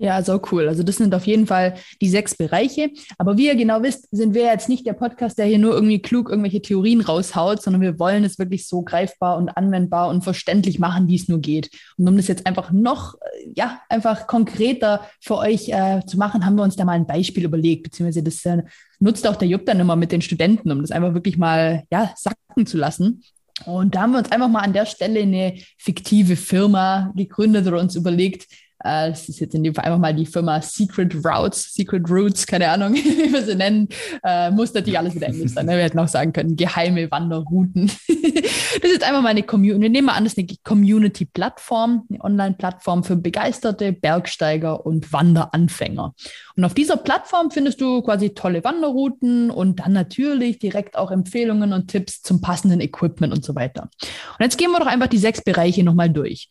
Ja, 0.02 0.23
so 0.23 0.40
cool. 0.50 0.66
Also 0.66 0.83
das 0.83 0.97
sind 0.97 1.14
auf 1.14 1.26
jeden 1.26 1.47
Fall 1.47 1.75
die 2.00 2.09
sechs 2.09 2.35
Bereiche. 2.35 2.88
Aber 3.19 3.37
wie 3.37 3.49
ihr 3.49 3.54
genau 3.54 3.83
wisst, 3.83 4.09
sind 4.11 4.33
wir 4.33 4.45
jetzt 4.45 4.71
nicht 4.71 4.87
der 4.87 4.95
Podcast, 4.95 5.37
der 5.37 5.45
hier 5.45 5.59
nur 5.59 5.75
irgendwie 5.75 6.00
klug 6.00 6.30
irgendwelche 6.30 6.62
Theorien 6.62 7.02
raushaut, 7.02 7.61
sondern 7.61 7.83
wir 7.83 7.99
wollen 7.99 8.25
es 8.25 8.38
wirklich 8.38 8.66
so 8.66 8.80
greifbar 8.80 9.37
und 9.37 9.50
anwendbar 9.50 10.09
und 10.09 10.25
verständlich 10.25 10.78
machen, 10.78 11.07
wie 11.07 11.16
es 11.16 11.28
nur 11.28 11.38
geht. 11.38 11.69
Und 11.99 12.09
um 12.09 12.16
das 12.16 12.28
jetzt 12.28 12.47
einfach 12.47 12.73
noch, 12.73 13.16
äh, 13.16 13.52
ja, 13.54 13.83
einfach 13.90 14.26
konkreter 14.26 15.07
für 15.21 15.37
euch 15.37 15.69
äh, 15.69 16.00
zu 16.07 16.16
machen, 16.16 16.47
haben 16.47 16.57
wir 16.57 16.62
uns 16.62 16.76
da 16.76 16.87
mal 16.87 16.92
ein 16.92 17.07
Beispiel 17.07 17.45
überlegt, 17.45 17.83
beziehungsweise 17.83 18.23
das 18.23 18.42
äh, 18.47 18.62
nutzt 19.00 19.28
auch 19.28 19.37
der 19.37 19.49
Jupp 19.49 19.66
dann 19.66 19.80
immer 19.80 19.97
mit 19.97 20.12
den 20.12 20.23
Studenten, 20.23 20.73
um 20.73 20.80
das 20.80 20.92
einfach 20.92 21.12
wirklich 21.12 21.37
mal, 21.37 21.85
ja, 21.92 22.14
sacken 22.16 22.64
zu 22.64 22.78
lassen. 22.78 23.23
Und 23.66 23.95
da 23.95 24.00
haben 24.00 24.12
wir 24.12 24.19
uns 24.21 24.33
einfach 24.33 24.49
mal 24.49 24.61
an 24.61 24.73
der 24.73 24.87
Stelle 24.87 25.21
eine 25.21 25.59
fiktive 25.76 26.37
Firma 26.37 27.12
gegründet 27.14 27.66
oder 27.66 27.80
uns 27.80 27.97
überlegt, 27.97 28.47
äh, 28.83 29.11
das 29.11 29.29
ist 29.29 29.41
jetzt 29.41 29.55
in 29.55 29.63
dem 29.63 29.75
Fall 29.75 29.85
einfach 29.85 29.99
mal 29.99 30.15
die 30.15 30.27
Firma 30.27 30.61
Secret 30.63 31.15
Routes, 31.25 31.75
Secret 31.75 32.09
Routes, 32.09 32.47
keine 32.47 32.69
Ahnung, 32.69 32.95
wie 32.95 33.33
wir 33.33 33.43
sie 33.43 33.55
nennen. 33.55 33.89
Äh, 34.23 34.51
muss 34.51 34.73
natürlich 34.73 34.99
alles 34.99 35.15
wieder 35.15 35.29
Englisch 35.29 35.53
sein. 35.53 35.67
Ne? 35.67 35.77
Wir 35.77 35.85
hätten 35.85 35.99
auch 35.99 36.09
sagen 36.09 36.33
können, 36.33 36.57
geheime 36.57 37.11
Wanderrouten. 37.11 37.87
das 38.09 38.17
ist 38.17 38.93
jetzt 38.93 39.05
einfach 39.05 39.23
mal 39.23 39.31
eine 39.31 39.43
Community. 39.43 39.83
Wir 39.83 39.91
nehmen 39.91 40.07
mal 40.07 40.15
an, 40.15 40.25
das 40.25 40.33
ist 40.35 40.39
eine 40.39 40.49
Community-Plattform, 40.65 42.07
eine 42.09 42.25
Online-Plattform 42.25 43.05
für 43.05 43.17
begeisterte 43.17 43.93
Bergsteiger 43.93 44.87
und 44.87 45.13
Wanderanfänger. 45.13 46.15
Und 46.57 46.65
auf 46.65 46.75
dieser 46.75 46.97
Plattform 46.97 47.51
findest 47.51 47.81
du 47.81 48.03
quasi 48.03 48.31
tolle 48.31 48.65
Wanderrouten 48.65 49.51
und 49.51 49.81
dann 49.81 49.93
natürlich 49.93 50.59
direkt 50.59 50.97
auch 50.97 51.11
Empfehlungen 51.11 51.73
und 51.73 51.89
Tipps 51.89 52.23
zum 52.23 52.41
passenden 52.41 52.81
Equipment 52.81 53.33
und 53.33 53.45
so 53.45 53.55
weiter. 53.55 53.91
Und 54.39 54.45
jetzt 54.45 54.59
gehen 54.59 54.71
wir 54.71 54.79
doch 54.79 54.87
einfach 54.87 55.09
die 55.09 55.19
sechs 55.19 55.43
Bereiche 55.43 55.85
nochmal 55.85 56.11
durch. 56.11 56.49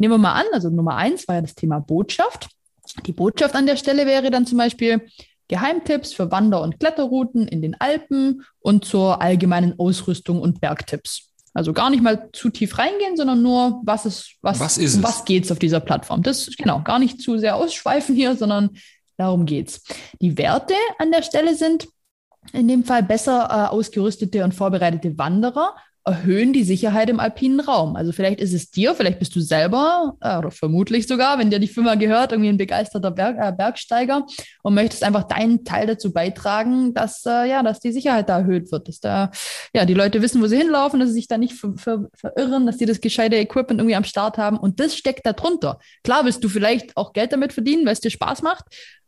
Nehmen 0.00 0.14
wir 0.14 0.18
mal 0.18 0.32
an, 0.32 0.46
also 0.54 0.70
Nummer 0.70 0.96
eins 0.96 1.28
war 1.28 1.34
ja 1.34 1.40
das 1.42 1.54
Thema 1.54 1.78
Botschaft. 1.78 2.48
Die 3.04 3.12
Botschaft 3.12 3.54
an 3.54 3.66
der 3.66 3.76
Stelle 3.76 4.06
wäre 4.06 4.30
dann 4.30 4.46
zum 4.46 4.56
Beispiel 4.56 5.06
Geheimtipps 5.48 6.14
für 6.14 6.30
Wander- 6.30 6.62
und 6.62 6.80
Kletterrouten 6.80 7.46
in 7.46 7.60
den 7.60 7.78
Alpen 7.78 8.46
und 8.60 8.86
zur 8.86 9.20
allgemeinen 9.20 9.78
Ausrüstung 9.78 10.40
und 10.40 10.62
Bergtipps. 10.62 11.34
Also 11.52 11.74
gar 11.74 11.90
nicht 11.90 12.02
mal 12.02 12.30
zu 12.32 12.48
tief 12.48 12.78
reingehen, 12.78 13.18
sondern 13.18 13.42
nur, 13.42 13.82
was 13.84 14.06
ist, 14.06 14.36
was, 14.40 14.58
was, 14.58 14.78
ist 14.78 14.96
um 14.96 15.02
was 15.02 15.26
geht's 15.26 15.52
auf 15.52 15.58
dieser 15.58 15.80
Plattform. 15.80 16.22
Das 16.22 16.48
genau, 16.56 16.80
gar 16.82 16.98
nicht 16.98 17.20
zu 17.20 17.36
sehr 17.36 17.56
ausschweifen 17.56 18.14
hier, 18.14 18.36
sondern 18.36 18.70
darum 19.18 19.44
geht's. 19.44 19.84
Die 20.22 20.38
Werte 20.38 20.74
an 20.98 21.12
der 21.12 21.22
Stelle 21.22 21.54
sind 21.54 21.88
in 22.54 22.68
dem 22.68 22.84
Fall 22.84 23.02
besser 23.02 23.48
äh, 23.50 23.68
ausgerüstete 23.68 24.44
und 24.44 24.54
vorbereitete 24.54 25.18
Wanderer 25.18 25.74
erhöhen 26.04 26.52
die 26.52 26.64
Sicherheit 26.64 27.10
im 27.10 27.20
alpinen 27.20 27.60
Raum. 27.60 27.94
Also 27.94 28.12
vielleicht 28.12 28.40
ist 28.40 28.54
es 28.54 28.70
dir, 28.70 28.94
vielleicht 28.94 29.18
bist 29.18 29.36
du 29.36 29.40
selber, 29.40 30.16
äh, 30.20 30.38
oder 30.38 30.50
vermutlich 30.50 31.06
sogar, 31.06 31.38
wenn 31.38 31.50
dir 31.50 31.58
die 31.58 31.68
Firma 31.68 31.94
gehört, 31.94 32.32
irgendwie 32.32 32.48
ein 32.48 32.56
begeisterter 32.56 33.10
Berg, 33.10 33.36
äh, 33.38 33.52
Bergsteiger 33.52 34.24
und 34.62 34.74
möchtest 34.74 35.04
einfach 35.04 35.24
deinen 35.24 35.64
Teil 35.64 35.86
dazu 35.86 36.12
beitragen, 36.12 36.94
dass, 36.94 37.24
äh, 37.26 37.50
ja, 37.50 37.62
dass 37.62 37.80
die 37.80 37.92
Sicherheit 37.92 38.28
da 38.28 38.38
erhöht 38.38 38.72
wird, 38.72 38.88
dass 38.88 39.00
da, 39.00 39.30
ja, 39.74 39.84
die 39.84 39.94
Leute 39.94 40.22
wissen, 40.22 40.40
wo 40.42 40.46
sie 40.46 40.56
hinlaufen, 40.56 41.00
dass 41.00 41.10
sie 41.10 41.16
sich 41.16 41.28
da 41.28 41.36
nicht 41.36 41.54
ver 41.54 41.74
ver 41.76 42.08
verirren, 42.14 42.66
dass 42.66 42.78
die 42.78 42.86
das 42.86 43.00
gescheite 43.00 43.36
Equipment 43.36 43.80
irgendwie 43.80 43.96
am 43.96 44.04
Start 44.04 44.38
haben 44.38 44.56
und 44.56 44.80
das 44.80 44.96
steckt 44.96 45.26
da 45.26 45.34
drunter. 45.34 45.78
Klar 46.02 46.24
willst 46.24 46.42
du 46.42 46.48
vielleicht 46.48 46.96
auch 46.96 47.12
Geld 47.12 47.32
damit 47.32 47.52
verdienen, 47.52 47.84
weil 47.84 47.92
es 47.92 48.00
dir 48.00 48.10
Spaß 48.10 48.42
macht, 48.42 48.64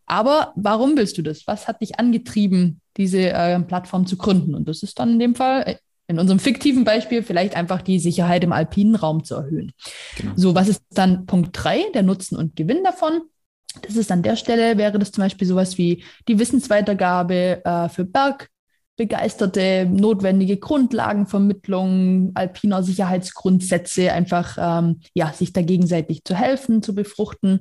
aber 0.06 0.52
warum 0.56 0.96
willst 0.96 1.16
du 1.16 1.22
das? 1.22 1.46
Was 1.46 1.68
hat 1.68 1.80
dich 1.80 1.98
angetrieben, 1.98 2.80
diese 2.98 3.30
äh, 3.30 3.58
Plattform 3.60 4.06
zu 4.06 4.18
gründen? 4.18 4.54
Und 4.54 4.68
das 4.68 4.82
ist 4.82 4.98
dann 4.98 5.12
in 5.12 5.18
dem 5.18 5.34
Fall 5.34 5.62
äh, 5.62 5.76
in 6.12 6.18
unserem 6.18 6.38
fiktiven 6.38 6.84
Beispiel 6.84 7.22
vielleicht 7.22 7.56
einfach 7.56 7.82
die 7.82 7.98
Sicherheit 7.98 8.44
im 8.44 8.52
alpinen 8.52 8.94
Raum 8.94 9.24
zu 9.24 9.34
erhöhen. 9.34 9.72
Genau. 10.16 10.32
So, 10.36 10.54
was 10.54 10.68
ist 10.68 10.82
dann 10.90 11.26
Punkt 11.26 11.50
drei, 11.52 11.82
der 11.94 12.02
Nutzen 12.02 12.36
und 12.36 12.54
Gewinn 12.54 12.84
davon? 12.84 13.22
Das 13.80 13.96
ist 13.96 14.12
an 14.12 14.22
der 14.22 14.36
Stelle, 14.36 14.76
wäre 14.76 14.98
das 14.98 15.12
zum 15.12 15.24
Beispiel 15.24 15.48
sowas 15.48 15.78
wie 15.78 16.04
die 16.28 16.38
Wissensweitergabe 16.38 17.64
äh, 17.64 17.88
für 17.88 18.04
Bergbegeisterte, 18.04 19.88
notwendige 19.90 20.58
Grundlagenvermittlung, 20.58 22.32
alpiner 22.34 22.82
Sicherheitsgrundsätze, 22.82 24.12
einfach 24.12 24.58
ähm, 24.60 25.00
ja, 25.14 25.32
sich 25.32 25.54
da 25.54 25.62
gegenseitig 25.62 26.22
zu 26.24 26.34
helfen, 26.34 26.82
zu 26.82 26.94
befruchten. 26.94 27.60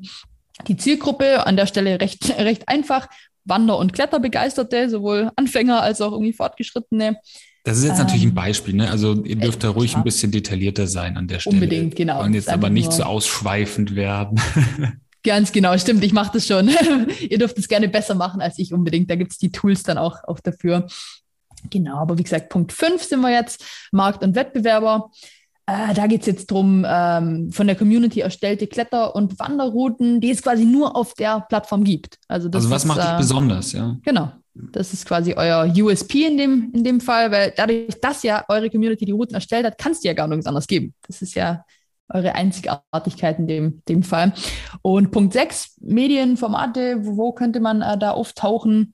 Die 0.67 0.75
Zielgruppe 0.75 1.47
an 1.47 1.55
der 1.55 1.65
Stelle 1.65 2.01
recht, 2.01 2.37
recht 2.37 2.67
einfach, 2.67 3.07
Wander- 3.45 3.77
und 3.77 3.93
Kletterbegeisterte, 3.93 4.89
sowohl 4.89 5.31
Anfänger 5.35 5.81
als 5.81 6.01
auch 6.01 6.11
irgendwie 6.11 6.33
Fortgeschrittene. 6.33 7.17
Das 7.63 7.77
ist 7.77 7.83
jetzt 7.83 7.99
ähm, 7.99 8.05
natürlich 8.05 8.23
ein 8.23 8.29
ähm, 8.29 8.35
Beispiel, 8.35 8.75
ne? 8.75 8.89
Also 8.89 9.23
ihr 9.23 9.35
dürft 9.35 9.63
da 9.63 9.69
ruhig 9.69 9.91
klar. 9.91 10.01
ein 10.01 10.03
bisschen 10.03 10.31
detaillierter 10.31 10.87
sein 10.87 11.17
an 11.17 11.27
der 11.27 11.39
Stelle. 11.39 11.55
Unbedingt, 11.55 11.95
genau. 11.95 12.23
Und 12.23 12.33
jetzt 12.33 12.49
aber 12.49 12.69
nicht 12.69 12.91
so 12.91 13.03
ausschweifend 13.03 13.95
werden. 13.95 14.39
Ganz 15.23 15.51
genau, 15.51 15.77
stimmt, 15.77 16.03
ich 16.03 16.13
mache 16.13 16.31
das 16.33 16.47
schon. 16.47 16.71
ihr 17.19 17.37
dürft 17.37 17.57
es 17.59 17.67
gerne 17.67 17.87
besser 17.87 18.15
machen 18.15 18.41
als 18.41 18.57
ich 18.57 18.73
unbedingt. 18.73 19.09
Da 19.09 19.15
gibt 19.15 19.31
es 19.31 19.37
die 19.37 19.51
Tools 19.51 19.83
dann 19.83 19.99
auch, 19.99 20.23
auch 20.23 20.39
dafür. 20.39 20.87
Genau, 21.69 21.97
aber 21.97 22.17
wie 22.17 22.23
gesagt, 22.23 22.49
Punkt 22.49 22.73
5 22.73 23.03
sind 23.03 23.21
wir 23.21 23.29
jetzt, 23.29 23.63
Markt 23.91 24.23
und 24.23 24.33
Wettbewerber. 24.33 25.11
Äh, 25.67 25.93
da 25.93 26.07
geht 26.07 26.21
es 26.21 26.27
jetzt 26.27 26.49
darum, 26.49 26.83
ähm, 26.89 27.51
von 27.51 27.67
der 27.67 27.75
Community 27.75 28.21
erstellte 28.21 28.65
Kletter- 28.65 29.15
und 29.15 29.37
Wanderrouten, 29.37 30.19
die 30.19 30.31
es 30.31 30.41
quasi 30.41 30.65
nur 30.65 30.95
auf 30.95 31.13
der 31.13 31.41
Plattform 31.41 31.83
gibt. 31.83 32.17
Also, 32.27 32.49
also 32.51 32.71
was 32.71 32.81
ist, 32.81 32.87
macht 32.87 33.03
dich 33.03 33.09
äh, 33.09 33.17
besonders, 33.17 33.73
ja? 33.73 33.97
Genau, 34.03 34.31
das 34.53 34.93
ist 34.93 35.05
quasi 35.05 35.33
euer 35.35 35.71
USP 35.75 36.25
in 36.25 36.37
dem, 36.37 36.71
in 36.73 36.83
dem 36.83 37.01
Fall, 37.01 37.31
weil 37.31 37.53
dadurch, 37.55 37.99
dass 38.01 38.23
ja 38.23 38.43
eure 38.49 38.69
Community 38.69 39.05
die 39.05 39.11
Routen 39.11 39.35
erstellt 39.35 39.65
hat, 39.65 39.77
kann 39.77 39.93
es 39.93 40.01
dir 40.01 40.09
ja 40.09 40.13
gar 40.13 40.27
nichts 40.27 40.45
anderes 40.45 40.67
geben. 40.67 40.93
Das 41.07 41.21
ist 41.21 41.35
ja 41.35 41.65
eure 42.09 42.35
Einzigartigkeit 42.35 43.39
in 43.39 43.47
dem, 43.47 43.81
dem 43.87 44.03
Fall. 44.03 44.33
Und 44.81 45.11
Punkt 45.11 45.33
6, 45.33 45.77
Medienformate, 45.81 47.05
wo 47.05 47.31
könnte 47.31 47.61
man 47.61 47.81
äh, 47.81 47.97
da 47.97 48.11
auftauchen? 48.11 48.93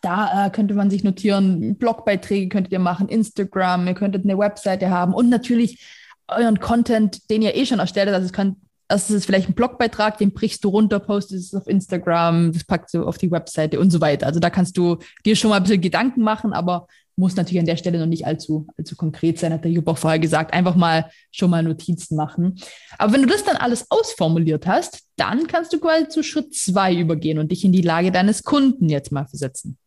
Da 0.00 0.46
äh, 0.46 0.50
könnte 0.50 0.74
man 0.74 0.90
sich 0.90 1.04
notieren, 1.04 1.76
Blogbeiträge 1.76 2.48
könntet 2.48 2.72
ihr 2.72 2.80
machen, 2.80 3.08
Instagram, 3.08 3.86
ihr 3.86 3.94
könntet 3.94 4.24
eine 4.24 4.36
Webseite 4.36 4.90
haben 4.90 5.14
und 5.14 5.28
natürlich 5.28 5.84
euren 6.26 6.58
Content, 6.58 7.30
den 7.30 7.42
ihr 7.42 7.54
eh 7.54 7.66
schon 7.66 7.78
erstellt 7.78 8.08
habt. 8.08 8.16
Also 8.16 8.26
es 8.26 8.32
kann 8.32 8.56
das 8.88 9.10
ist 9.10 9.26
vielleicht 9.26 9.48
ein 9.48 9.54
Blogbeitrag, 9.54 10.18
den 10.18 10.32
brichst 10.32 10.62
du 10.64 10.68
runter, 10.68 11.00
postest 11.00 11.52
es 11.52 11.60
auf 11.60 11.66
Instagram, 11.66 12.52
das 12.52 12.64
packst 12.64 12.94
du 12.94 13.04
auf 13.04 13.18
die 13.18 13.30
Webseite 13.30 13.80
und 13.80 13.90
so 13.90 14.00
weiter. 14.00 14.26
Also 14.26 14.40
da 14.40 14.50
kannst 14.50 14.76
du 14.76 14.98
dir 15.24 15.34
schon 15.36 15.50
mal 15.50 15.56
ein 15.56 15.64
bisschen 15.64 15.80
Gedanken 15.80 16.22
machen, 16.22 16.52
aber 16.52 16.86
muss 17.16 17.34
natürlich 17.34 17.60
an 17.60 17.66
der 17.66 17.76
Stelle 17.76 17.98
noch 17.98 18.06
nicht 18.06 18.26
allzu, 18.26 18.66
allzu 18.76 18.94
konkret 18.94 19.38
sein, 19.38 19.52
hat 19.52 19.64
der 19.64 19.70
Jupp 19.70 19.88
auch 19.88 19.98
vorher 19.98 20.18
gesagt. 20.18 20.52
Einfach 20.52 20.76
mal 20.76 21.10
schon 21.32 21.50
mal 21.50 21.62
Notizen 21.62 22.14
machen. 22.14 22.60
Aber 22.98 23.12
wenn 23.12 23.22
du 23.22 23.28
das 23.28 23.42
dann 23.42 23.56
alles 23.56 23.86
ausformuliert 23.90 24.66
hast, 24.66 25.04
dann 25.16 25.46
kannst 25.46 25.72
du 25.72 25.80
quasi 25.80 26.08
zu 26.08 26.22
Schritt 26.22 26.54
zwei 26.54 26.94
übergehen 26.94 27.38
und 27.38 27.50
dich 27.50 27.64
in 27.64 27.72
die 27.72 27.80
Lage 27.80 28.12
deines 28.12 28.42
Kunden 28.42 28.88
jetzt 28.90 29.12
mal 29.12 29.26
versetzen. 29.26 29.78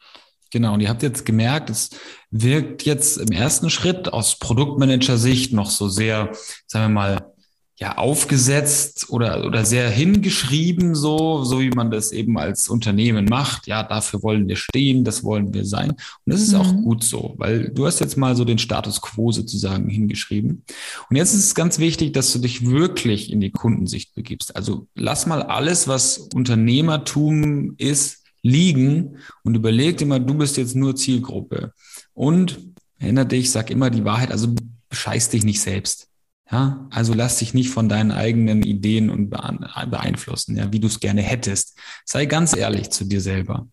Genau, 0.52 0.74
und 0.74 0.80
ihr 0.80 0.90
habt 0.90 1.04
jetzt 1.04 1.28
gemerkt, 1.28 1.70
es 1.70 1.92
wirkt 2.32 2.84
jetzt 2.84 3.18
im 3.18 3.32
ersten 3.32 3.70
Schritt 3.70 4.12
aus 4.12 4.40
Produktmanager-Sicht 4.40 5.54
noch 5.54 5.70
so 5.70 5.88
sehr, 5.88 6.32
sagen 6.66 6.86
wir 6.86 7.02
mal, 7.02 7.34
ja, 7.80 7.98
aufgesetzt 7.98 9.10
oder, 9.10 9.46
oder 9.46 9.64
sehr 9.64 9.90
hingeschrieben, 9.90 10.96
so, 10.96 11.46
so 11.46 11.62
wie 11.62 11.70
man 11.70 11.90
das 11.90 12.12
eben 12.12 12.38
als 12.38 12.68
Unternehmen 12.68 13.24
macht. 13.24 13.68
Ja, 13.68 13.84
dafür 13.84 14.22
wollen 14.22 14.50
wir 14.50 14.58
stehen, 14.58 15.06
das 15.06 15.24
wollen 15.24 15.54
wir 15.54 15.64
sein. 15.64 15.92
Und 15.92 16.00
das 16.26 16.42
ist 16.42 16.52
mhm. 16.52 16.60
auch 16.60 16.74
gut 16.74 17.06
so, 17.06 17.36
weil 17.38 17.70
du 17.70 17.86
hast 17.86 18.02
jetzt 18.02 18.18
mal 18.18 18.36
so 18.36 18.44
den 18.44 18.58
Status 18.58 19.00
quo 19.00 19.32
sozusagen 19.32 19.88
hingeschrieben. 19.88 20.66
Und 21.10 21.16
jetzt 21.16 21.34
ist 21.34 21.46
es 21.46 21.56
ganz 21.56 21.80
wichtig, 21.80 22.12
dass 22.12 22.34
du 22.34 22.40
dich 22.40 22.70
wirklich 22.70 23.32
in 23.32 23.40
die 23.40 23.52
Kundensicht 23.52 24.14
begibst. 24.14 24.58
Also 24.58 24.88
lass 24.96 25.26
mal 25.26 25.42
alles, 25.42 25.88
was 25.88 26.18
Unternehmertum 26.18 27.76
ist, 27.78 28.26
liegen 28.42 29.20
und 29.44 29.56
überleg 29.56 29.98
dir 29.98 30.06
mal, 30.06 30.20
du 30.20 30.34
bist 30.34 30.58
jetzt 30.58 30.76
nur 30.76 30.98
Zielgruppe. 30.98 31.72
Und 32.14 32.60
erinnere 32.98 33.26
dich, 33.26 33.52
sag 33.52 33.72
immer 33.72 33.90
die 33.90 34.04
Wahrheit, 34.04 34.32
also 34.32 34.54
bescheiß 34.90 35.30
dich 35.30 35.46
nicht 35.46 35.62
selbst. 35.62 36.09
Ja, 36.52 36.88
also 36.90 37.14
lass 37.14 37.38
dich 37.38 37.54
nicht 37.54 37.70
von 37.70 37.90
deinen 37.90 38.12
eigenen 38.12 38.64
Ideen 38.64 39.12
und 39.12 39.30
beeinflussen, 39.30 40.58
ja, 40.58 40.72
wie 40.74 40.80
du 40.80 40.88
es 40.88 41.00
gerne 41.00 41.22
hättest. 41.22 41.78
Sei 42.06 42.26
ganz 42.26 42.56
ehrlich 42.56 42.90
zu 42.90 43.06
dir 43.06 43.22
selber. 43.22 43.68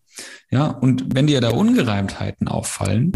Ja, 0.51 0.67
und 0.67 1.15
wenn 1.15 1.25
dir 1.25 1.41
da 1.41 1.49
Ungereimtheiten 1.49 2.47
auffallen, 2.47 3.13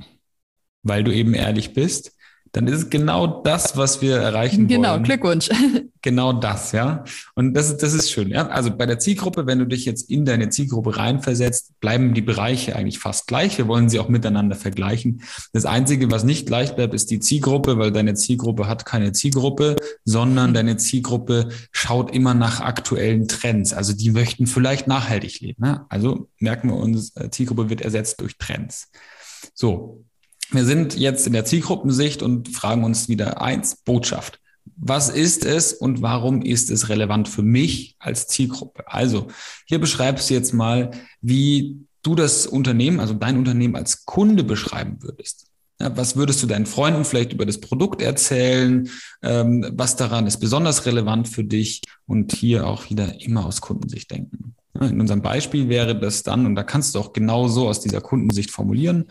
weil 0.81 1.03
du 1.03 1.13
eben 1.13 1.35
ehrlich 1.35 1.73
bist, 1.73 2.13
dann 2.53 2.67
ist 2.67 2.77
es 2.77 2.89
genau 2.89 3.41
das, 3.43 3.77
was 3.77 4.01
wir 4.01 4.17
erreichen 4.17 4.67
genau, 4.67 4.89
wollen. 4.89 5.03
Genau, 5.03 5.05
Glückwunsch. 5.05 5.49
Genau 6.03 6.33
das, 6.33 6.71
ja. 6.71 7.03
Und 7.35 7.53
das, 7.53 7.77
das 7.77 7.93
ist 7.93 8.09
schön. 8.09 8.29
Ja? 8.29 8.47
Also 8.47 8.75
bei 8.75 8.87
der 8.87 8.97
Zielgruppe, 8.97 9.45
wenn 9.45 9.59
du 9.59 9.65
dich 9.65 9.85
jetzt 9.85 10.09
in 10.09 10.25
deine 10.25 10.49
Zielgruppe 10.49 10.97
reinversetzt, 10.97 11.79
bleiben 11.79 12.15
die 12.15 12.23
Bereiche 12.23 12.75
eigentlich 12.75 12.97
fast 12.97 13.27
gleich. 13.27 13.59
Wir 13.59 13.67
wollen 13.67 13.87
sie 13.87 13.99
auch 13.99 14.09
miteinander 14.09 14.55
vergleichen. 14.55 15.21
Das 15.53 15.65
Einzige, 15.65 16.09
was 16.09 16.23
nicht 16.23 16.47
gleich 16.47 16.75
bleibt, 16.75 16.95
ist 16.95 17.11
die 17.11 17.19
Zielgruppe, 17.19 17.77
weil 17.77 17.91
deine 17.91 18.15
Zielgruppe 18.15 18.67
hat 18.67 18.83
keine 18.83 19.11
Zielgruppe, 19.11 19.75
sondern 20.03 20.55
deine 20.55 20.77
Zielgruppe 20.77 21.49
schaut 21.71 22.15
immer 22.15 22.33
nach 22.33 22.61
aktuellen 22.61 23.27
Trends. 23.27 23.71
Also 23.71 23.93
die 23.93 24.09
möchten 24.09 24.47
vielleicht 24.47 24.87
nachhaltig 24.87 25.39
leben. 25.41 25.61
Ne? 25.63 25.85
Also 25.89 26.29
merken 26.39 26.69
wir 26.69 26.77
uns, 26.77 27.15
äh, 27.15 27.29
Zielgruppe 27.29 27.69
wird 27.69 27.81
ersetzt 27.81 28.19
durch 28.21 28.39
Trends. 28.39 28.89
So, 29.53 30.03
wir 30.51 30.65
sind 30.65 30.97
jetzt 30.97 31.25
in 31.27 31.33
der 31.33 31.45
Zielgruppensicht 31.45 32.21
und 32.21 32.49
fragen 32.49 32.83
uns 32.83 33.09
wieder 33.09 33.41
eins, 33.41 33.77
Botschaft. 33.77 34.39
Was 34.75 35.09
ist 35.09 35.45
es 35.45 35.73
und 35.73 36.01
warum 36.01 36.41
ist 36.41 36.69
es 36.69 36.89
relevant 36.89 37.27
für 37.29 37.41
mich 37.41 37.95
als 37.99 38.27
Zielgruppe? 38.27 38.83
Also 38.87 39.27
hier 39.65 39.79
beschreibst 39.79 40.29
du 40.29 40.33
jetzt 40.33 40.53
mal, 40.53 40.91
wie 41.21 41.77
du 42.03 42.15
das 42.15 42.47
Unternehmen, 42.47 42.99
also 42.99 43.13
dein 43.13 43.37
Unternehmen 43.37 43.75
als 43.75 44.05
Kunde 44.05 44.43
beschreiben 44.43 44.97
würdest. 45.01 45.47
Ja, 45.79 45.95
was 45.97 46.15
würdest 46.15 46.43
du 46.43 46.47
deinen 46.47 46.67
Freunden 46.67 47.05
vielleicht 47.05 47.33
über 47.33 47.45
das 47.45 47.59
Produkt 47.59 48.01
erzählen? 48.01 48.89
Ähm, 49.23 49.65
was 49.73 49.95
daran 49.95 50.27
ist 50.27 50.37
besonders 50.37 50.85
relevant 50.85 51.27
für 51.27 51.43
dich? 51.43 51.81
Und 52.05 52.33
hier 52.33 52.67
auch 52.67 52.89
wieder 52.89 53.21
immer 53.21 53.45
aus 53.45 53.61
Kundensicht 53.61 54.11
denken. 54.11 54.55
In 54.79 55.01
unserem 55.01 55.21
Beispiel 55.21 55.69
wäre 55.69 55.99
das 55.99 56.23
dann, 56.23 56.45
und 56.45 56.55
da 56.55 56.63
kannst 56.63 56.93
du 56.93 56.99
auch 56.99 57.13
genau 57.13 57.47
so 57.47 57.67
aus 57.67 57.79
dieser 57.79 58.01
Kundensicht 58.01 58.51
formulieren, 58.51 59.05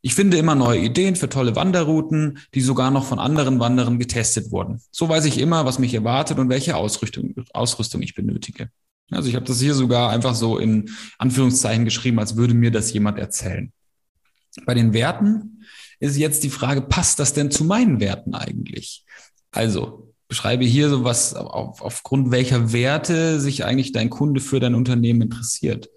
ich 0.00 0.14
finde 0.14 0.38
immer 0.38 0.54
neue 0.54 0.80
Ideen 0.80 1.14
für 1.14 1.28
tolle 1.28 1.54
Wanderrouten, 1.56 2.38
die 2.54 2.62
sogar 2.62 2.90
noch 2.90 3.04
von 3.04 3.18
anderen 3.18 3.60
Wanderern 3.60 3.98
getestet 3.98 4.50
wurden. 4.50 4.80
So 4.90 5.10
weiß 5.10 5.26
ich 5.26 5.38
immer, 5.38 5.66
was 5.66 5.78
mich 5.78 5.92
erwartet 5.92 6.38
und 6.38 6.48
welche 6.48 6.76
Ausrüstung, 6.76 7.34
Ausrüstung 7.52 8.00
ich 8.00 8.14
benötige. 8.14 8.70
Also 9.10 9.28
ich 9.28 9.34
habe 9.34 9.44
das 9.44 9.60
hier 9.60 9.74
sogar 9.74 10.10
einfach 10.10 10.34
so 10.34 10.58
in 10.58 10.90
Anführungszeichen 11.18 11.84
geschrieben, 11.84 12.18
als 12.18 12.36
würde 12.36 12.54
mir 12.54 12.70
das 12.70 12.92
jemand 12.92 13.18
erzählen. 13.18 13.72
Bei 14.64 14.72
den 14.72 14.94
Werten 14.94 15.64
ist 16.00 16.16
jetzt 16.16 16.42
die 16.42 16.50
Frage, 16.50 16.80
passt 16.80 17.18
das 17.18 17.34
denn 17.34 17.50
zu 17.50 17.64
meinen 17.64 18.00
Werten 18.00 18.34
eigentlich? 18.34 19.04
Also 19.50 20.14
beschreibe 20.28 20.64
hier 20.64 20.88
so 20.88 21.04
was, 21.04 21.34
auf, 21.34 21.82
aufgrund 21.82 22.30
welcher 22.30 22.72
Werte 22.72 23.38
sich 23.38 23.64
eigentlich 23.64 23.92
dein 23.92 24.10
Kunde 24.10 24.40
für 24.40 24.60
dein 24.60 24.74
Unternehmen 24.74 25.22
interessiert. 25.22 25.88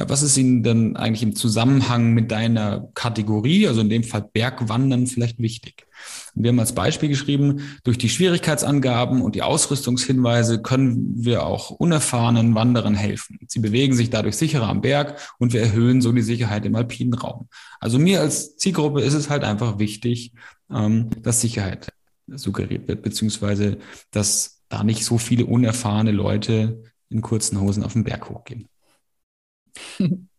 Ja, 0.00 0.08
was 0.08 0.22
ist 0.22 0.38
Ihnen 0.38 0.62
denn 0.62 0.96
eigentlich 0.96 1.22
im 1.22 1.36
Zusammenhang 1.36 2.14
mit 2.14 2.30
deiner 2.30 2.88
Kategorie, 2.94 3.68
also 3.68 3.82
in 3.82 3.90
dem 3.90 4.02
Fall 4.02 4.26
Bergwandern, 4.32 5.06
vielleicht 5.06 5.38
wichtig? 5.40 5.86
Wir 6.34 6.48
haben 6.48 6.58
als 6.58 6.74
Beispiel 6.74 7.10
geschrieben, 7.10 7.78
durch 7.84 7.98
die 7.98 8.08
Schwierigkeitsangaben 8.08 9.20
und 9.20 9.34
die 9.34 9.42
Ausrüstungshinweise 9.42 10.62
können 10.62 11.22
wir 11.22 11.44
auch 11.44 11.68
unerfahrenen 11.68 12.54
Wanderern 12.54 12.94
helfen. 12.94 13.40
Sie 13.46 13.58
bewegen 13.58 13.92
sich 13.92 14.08
dadurch 14.08 14.38
sicherer 14.38 14.70
am 14.70 14.80
Berg 14.80 15.18
und 15.38 15.52
wir 15.52 15.60
erhöhen 15.60 16.00
so 16.00 16.12
die 16.12 16.22
Sicherheit 16.22 16.64
im 16.64 16.76
alpinen 16.76 17.12
Raum. 17.12 17.48
Also 17.78 17.98
mir 17.98 18.22
als 18.22 18.56
Zielgruppe 18.56 19.02
ist 19.02 19.12
es 19.12 19.28
halt 19.28 19.44
einfach 19.44 19.78
wichtig, 19.78 20.32
ähm, 20.72 21.10
dass 21.20 21.42
Sicherheit 21.42 21.92
suggeriert 22.26 22.88
wird, 22.88 23.02
beziehungsweise 23.02 23.76
dass 24.12 24.62
da 24.70 24.82
nicht 24.82 25.04
so 25.04 25.18
viele 25.18 25.44
unerfahrene 25.44 26.12
Leute 26.12 26.84
in 27.10 27.20
kurzen 27.20 27.60
Hosen 27.60 27.82
auf 27.82 27.92
den 27.92 28.04
Berg 28.04 28.30
hochgehen. 28.30 28.66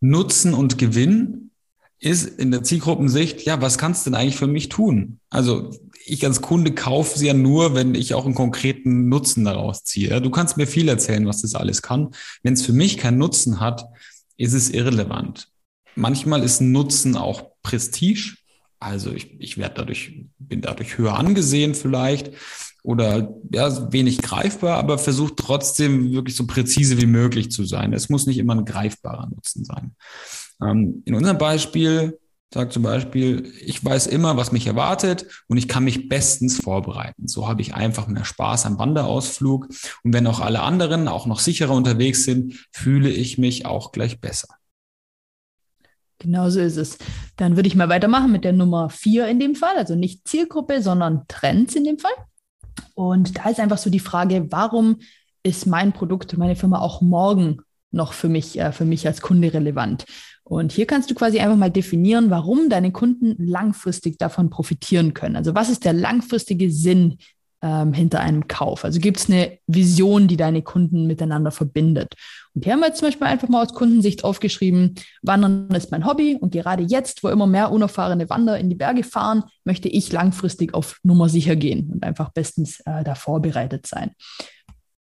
Nutzen 0.00 0.54
und 0.54 0.78
Gewinn. 0.78 1.50
ist 1.98 2.24
in 2.24 2.50
der 2.50 2.64
Zielgruppensicht, 2.64 3.42
ja, 3.42 3.60
was 3.60 3.78
kannst 3.78 4.04
du 4.04 4.10
denn 4.10 4.18
eigentlich 4.18 4.36
für 4.36 4.48
mich 4.48 4.68
tun? 4.68 5.20
Also 5.30 5.70
ich 6.04 6.24
als 6.26 6.40
Kunde 6.40 6.74
kaufe 6.74 7.18
sie 7.18 7.28
ja 7.28 7.34
nur, 7.34 7.74
wenn 7.74 7.94
ich 7.94 8.14
auch 8.14 8.24
einen 8.24 8.34
konkreten 8.34 9.08
Nutzen 9.08 9.44
daraus 9.44 9.84
ziehe. 9.84 10.20
Du 10.20 10.30
kannst 10.30 10.56
mir 10.56 10.66
viel 10.66 10.88
erzählen, 10.88 11.26
was 11.26 11.42
das 11.42 11.54
alles 11.54 11.80
kann. 11.80 12.10
Wenn 12.42 12.54
es 12.54 12.62
für 12.62 12.72
mich 12.72 12.98
keinen 12.98 13.18
Nutzen 13.18 13.60
hat, 13.60 13.84
ist 14.36 14.52
es 14.52 14.70
irrelevant. 14.70 15.48
Manchmal 15.94 16.42
ist 16.42 16.60
Nutzen 16.60 17.16
auch 17.16 17.52
Prestige. 17.62 18.36
Also 18.80 19.12
ich, 19.12 19.40
ich 19.40 19.58
werde 19.58 19.74
dadurch, 19.76 20.24
bin 20.38 20.60
dadurch 20.60 20.98
höher 20.98 21.16
angesehen 21.16 21.74
vielleicht 21.74 22.32
oder 22.82 23.34
ja, 23.52 23.92
wenig 23.92 24.18
greifbar, 24.18 24.78
aber 24.78 24.98
versucht 24.98 25.36
trotzdem 25.36 26.12
wirklich 26.12 26.36
so 26.36 26.46
präzise 26.46 27.00
wie 27.00 27.06
möglich 27.06 27.50
zu 27.50 27.64
sein. 27.64 27.92
Es 27.92 28.08
muss 28.08 28.26
nicht 28.26 28.38
immer 28.38 28.54
ein 28.54 28.64
greifbarer 28.64 29.28
Nutzen 29.28 29.64
sein. 29.64 29.94
Ähm, 30.60 31.02
in 31.04 31.14
unserem 31.14 31.38
Beispiel 31.38 32.18
sagt 32.52 32.72
zum 32.72 32.82
Beispiel, 32.82 33.50
ich 33.64 33.84
weiß 33.84 34.08
immer, 34.08 34.36
was 34.36 34.52
mich 34.52 34.66
erwartet 34.66 35.26
und 35.48 35.56
ich 35.56 35.68
kann 35.68 35.84
mich 35.84 36.08
bestens 36.08 36.60
vorbereiten. 36.60 37.26
So 37.28 37.48
habe 37.48 37.62
ich 37.62 37.74
einfach 37.74 38.08
mehr 38.08 38.24
Spaß 38.24 38.66
am 38.66 38.78
Wanderausflug. 38.78 39.68
Und 40.02 40.12
wenn 40.12 40.26
auch 40.26 40.40
alle 40.40 40.60
anderen 40.60 41.08
auch 41.08 41.26
noch 41.26 41.40
sicherer 41.40 41.72
unterwegs 41.72 42.24
sind, 42.24 42.66
fühle 42.70 43.08
ich 43.08 43.38
mich 43.38 43.64
auch 43.64 43.92
gleich 43.92 44.20
besser. 44.20 44.48
Genau 46.18 46.50
so 46.50 46.60
ist 46.60 46.76
es. 46.76 46.98
Dann 47.36 47.56
würde 47.56 47.68
ich 47.68 47.74
mal 47.74 47.88
weitermachen 47.88 48.30
mit 48.30 48.44
der 48.44 48.52
Nummer 48.52 48.90
vier 48.90 49.26
in 49.28 49.40
dem 49.40 49.56
Fall, 49.56 49.76
also 49.76 49.94
nicht 49.96 50.28
Zielgruppe, 50.28 50.82
sondern 50.82 51.24
Trends 51.26 51.74
in 51.74 51.84
dem 51.84 51.98
Fall. 51.98 52.12
Und 52.94 53.38
da 53.38 53.48
ist 53.48 53.60
einfach 53.60 53.78
so 53.78 53.90
die 53.90 54.00
Frage, 54.00 54.46
warum 54.50 54.98
ist 55.42 55.66
mein 55.66 55.92
Produkt, 55.92 56.36
meine 56.36 56.56
Firma 56.56 56.78
auch 56.78 57.00
morgen 57.00 57.58
noch 57.90 58.12
für 58.12 58.28
mich, 58.28 58.58
äh, 58.58 58.72
für 58.72 58.84
mich 58.84 59.06
als 59.06 59.20
Kunde 59.20 59.52
relevant? 59.52 60.04
Und 60.44 60.72
hier 60.72 60.86
kannst 60.86 61.10
du 61.10 61.14
quasi 61.14 61.38
einfach 61.38 61.56
mal 61.56 61.70
definieren, 61.70 62.30
warum 62.30 62.68
deine 62.68 62.92
Kunden 62.92 63.36
langfristig 63.38 64.18
davon 64.18 64.50
profitieren 64.50 65.14
können. 65.14 65.36
Also 65.36 65.54
was 65.54 65.70
ist 65.70 65.84
der 65.84 65.92
langfristige 65.92 66.70
Sinn 66.70 67.18
ähm, 67.62 67.92
hinter 67.92 68.20
einem 68.20 68.48
Kauf? 68.48 68.84
Also 68.84 69.00
gibt 69.00 69.18
es 69.18 69.30
eine 69.30 69.58
Vision, 69.66 70.28
die 70.28 70.36
deine 70.36 70.62
Kunden 70.62 71.06
miteinander 71.06 71.52
verbindet? 71.52 72.14
Und 72.54 72.64
hier 72.64 72.74
haben 72.74 72.80
wir 72.80 72.88
jetzt 72.88 72.98
zum 72.98 73.08
Beispiel 73.08 73.26
einfach 73.26 73.48
mal 73.48 73.62
aus 73.62 73.72
Kundensicht 73.72 74.24
aufgeschrieben, 74.24 74.94
Wandern 75.22 75.68
ist 75.70 75.90
mein 75.90 76.06
Hobby 76.06 76.36
und 76.36 76.52
gerade 76.52 76.82
jetzt, 76.82 77.24
wo 77.24 77.28
immer 77.28 77.46
mehr 77.46 77.72
unerfahrene 77.72 78.28
Wanderer 78.28 78.58
in 78.58 78.68
die 78.68 78.76
Berge 78.76 79.04
fahren, 79.04 79.44
möchte 79.64 79.88
ich 79.88 80.12
langfristig 80.12 80.74
auf 80.74 80.98
Nummer 81.02 81.28
sicher 81.28 81.56
gehen 81.56 81.90
und 81.92 82.04
einfach 82.04 82.30
bestens 82.30 82.80
äh, 82.80 83.04
da 83.04 83.14
vorbereitet 83.14 83.86
sein. 83.86 84.12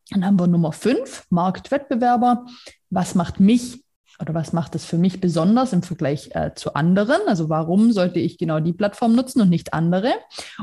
Dann 0.10 0.26
haben 0.26 0.40
wir 0.40 0.48
Nummer 0.48 0.72
fünf, 0.72 1.26
Marktwettbewerber. 1.30 2.46
Was 2.90 3.14
macht 3.14 3.40
mich 3.40 3.84
oder 4.20 4.34
was 4.34 4.52
macht 4.52 4.74
das 4.74 4.86
für 4.86 4.98
mich 4.98 5.22
besonders 5.22 5.74
im 5.74 5.84
Vergleich 5.84 6.30
äh, 6.34 6.52
zu 6.56 6.74
anderen? 6.74 7.22
Also 7.28 7.50
warum 7.50 7.92
sollte 7.92 8.20
ich 8.20 8.38
genau 8.38 8.60
die 8.60 8.74
Plattform 8.74 9.16
nutzen 9.16 9.42
und 9.42 9.50
nicht 9.50 9.74
andere? 9.74 10.12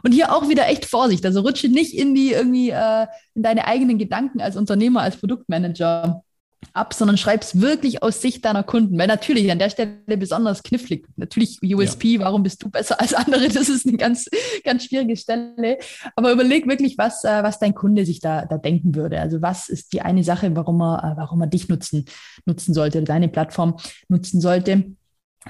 Und 0.02 0.12
hier 0.12 0.34
auch 0.34 0.48
wieder 0.48 0.66
echt 0.68 0.86
Vorsicht. 0.86 1.24
Also 1.24 1.40
rutsche 1.40 1.68
nicht 1.68 1.94
in 1.94 2.14
die 2.14 2.32
irgendwie 2.32 2.70
äh, 2.70 3.06
in 3.34 3.42
deine 3.42 3.66
eigenen 3.66 3.98
Gedanken 3.98 4.40
als 4.40 4.56
Unternehmer, 4.56 5.02
als 5.02 5.18
Produktmanager 5.18 6.24
ab, 6.72 6.94
sondern 6.94 7.16
schreib 7.16 7.42
es 7.42 7.60
wirklich 7.60 8.02
aus 8.02 8.20
Sicht 8.20 8.44
deiner 8.44 8.62
Kunden. 8.62 8.98
Weil 8.98 9.06
natürlich 9.06 9.50
an 9.50 9.58
der 9.58 9.70
Stelle 9.70 10.16
besonders 10.16 10.62
knifflig. 10.62 11.06
Natürlich 11.16 11.60
USP, 11.62 12.14
ja. 12.14 12.20
warum 12.20 12.42
bist 12.42 12.62
du 12.62 12.70
besser 12.70 13.00
als 13.00 13.14
andere? 13.14 13.48
Das 13.48 13.68
ist 13.68 13.86
eine 13.86 13.96
ganz, 13.96 14.28
ganz 14.64 14.84
schwierige 14.84 15.16
Stelle. 15.16 15.78
Aber 16.16 16.32
überleg 16.32 16.66
wirklich, 16.66 16.98
was, 16.98 17.24
äh, 17.24 17.42
was 17.42 17.58
dein 17.58 17.74
Kunde 17.74 18.04
sich 18.06 18.20
da, 18.20 18.46
da 18.46 18.58
denken 18.58 18.94
würde. 18.94 19.20
Also 19.20 19.42
was 19.42 19.68
ist 19.68 19.92
die 19.92 20.00
eine 20.00 20.24
Sache, 20.24 20.54
warum 20.56 20.80
er, 20.80 21.12
äh, 21.12 21.16
warum 21.16 21.40
er 21.40 21.46
dich 21.46 21.68
nutzen, 21.68 22.04
nutzen 22.46 22.74
sollte 22.74 22.98
oder 22.98 23.06
deine 23.06 23.28
Plattform 23.28 23.76
nutzen 24.08 24.40
sollte. 24.40 24.84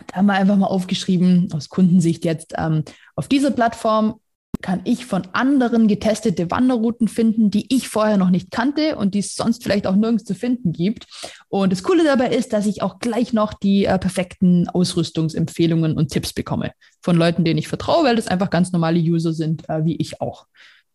Da 0.09 0.17
haben 0.17 0.27
wir 0.27 0.35
einfach 0.35 0.57
mal 0.57 0.67
aufgeschrieben, 0.67 1.49
aus 1.53 1.69
Kundensicht 1.69 2.25
jetzt, 2.25 2.55
ähm, 2.59 2.85
auf 3.15 3.29
dieser 3.29 3.53
Plattform 3.53 4.21
kann 4.65 4.81
ich 4.85 5.05
von 5.05 5.29
anderen 5.35 5.89
getestete 5.89 6.51
Wanderrouten 6.51 7.07
finden, 7.07 7.51
die 7.51 7.67
ich 7.69 7.87
vorher 7.87 8.17
noch 8.17 8.31
nicht 8.31 8.51
kannte 8.51 8.97
und 8.97 9.13
die 9.13 9.19
es 9.19 9.35
sonst 9.35 9.63
vielleicht 9.63 9.87
auch 9.87 9.95
nirgends 9.95 10.25
zu 10.25 10.35
finden 10.35 10.73
gibt. 10.73 11.07
Und 11.49 11.71
das 11.71 11.83
Coole 11.83 12.03
dabei 12.03 12.29
ist, 12.29 12.55
dass 12.55 12.65
ich 12.65 12.81
auch 12.81 12.99
gleich 12.99 13.35
noch 13.35 13.53
die 13.53 13.85
äh, 13.85 13.99
perfekten 13.99 14.67
Ausrüstungsempfehlungen 14.71 15.99
und 15.99 16.13
Tipps 16.13 16.33
bekomme 16.33 16.73
von 17.03 17.15
Leuten, 17.15 17.45
denen 17.45 17.59
ich 17.59 17.69
vertraue, 17.69 18.05
weil 18.05 18.17
das 18.17 18.27
einfach 18.27 18.49
ganz 18.49 18.73
normale 18.73 18.99
User 18.99 19.35
sind, 19.35 19.69
äh, 19.69 19.85
wie 19.85 19.97
ich 19.97 20.23
auch. 20.23 20.47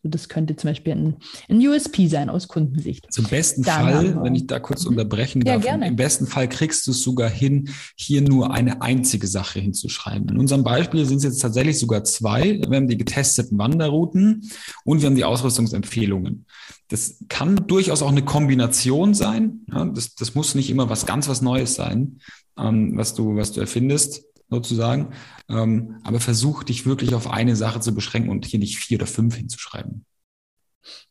So, 0.01 0.09
das 0.09 0.29
könnte 0.29 0.55
zum 0.55 0.69
Beispiel 0.69 0.93
ein, 0.93 1.17
ein 1.49 1.67
USP 1.67 2.07
sein 2.07 2.29
aus 2.29 2.47
Kundensicht. 2.47 3.11
Zum 3.11 3.25
besten 3.25 3.63
Dann 3.63 3.81
Fall, 3.81 4.23
wenn 4.23 4.33
ich 4.33 4.47
da 4.47 4.59
kurz 4.59 4.85
mhm. 4.85 4.91
unterbrechen 4.91 5.41
darf, 5.41 5.65
ja, 5.65 5.75
im 5.75 5.95
besten 5.97 6.25
Fall 6.25 6.47
kriegst 6.47 6.87
du 6.87 6.91
es 6.91 7.03
sogar 7.03 7.29
hin, 7.29 7.69
hier 7.97 8.21
nur 8.21 8.53
eine 8.53 8.81
einzige 8.81 9.27
Sache 9.27 9.59
hinzuschreiben. 9.59 10.29
In 10.29 10.37
unserem 10.37 10.63
Beispiel 10.63 11.05
sind 11.05 11.17
es 11.17 11.23
jetzt 11.23 11.41
tatsächlich 11.41 11.79
sogar 11.79 12.05
zwei. 12.05 12.61
Wir 12.61 12.77
haben 12.77 12.87
die 12.87 12.97
getesteten 12.97 13.57
Wanderrouten 13.57 14.49
und 14.85 15.01
wir 15.01 15.07
haben 15.07 15.15
die 15.15 15.25
Ausrüstungsempfehlungen. 15.25 16.45
Das 16.87 17.17
kann 17.27 17.67
durchaus 17.67 18.01
auch 18.01 18.09
eine 18.09 18.23
Kombination 18.23 19.13
sein. 19.13 19.65
Ja, 19.71 19.85
das, 19.85 20.15
das 20.15 20.33
muss 20.33 20.55
nicht 20.55 20.69
immer 20.69 20.89
was 20.89 21.05
ganz 21.05 21.27
was 21.27 21.41
Neues 21.41 21.75
sein, 21.75 22.19
ähm, 22.57 22.95
was 22.95 23.13
du, 23.15 23.35
was 23.35 23.51
du 23.51 23.59
erfindest 23.59 24.28
sozusagen. 24.49 25.13
Ähm, 25.49 25.99
aber 26.03 26.19
versuch 26.19 26.63
dich 26.63 26.85
wirklich 26.85 27.13
auf 27.13 27.29
eine 27.29 27.55
Sache 27.55 27.79
zu 27.79 27.93
beschränken 27.93 28.29
und 28.29 28.45
hier 28.45 28.59
nicht 28.59 28.77
vier 28.77 28.97
oder 28.97 29.07
fünf 29.07 29.35
hinzuschreiben. 29.35 30.05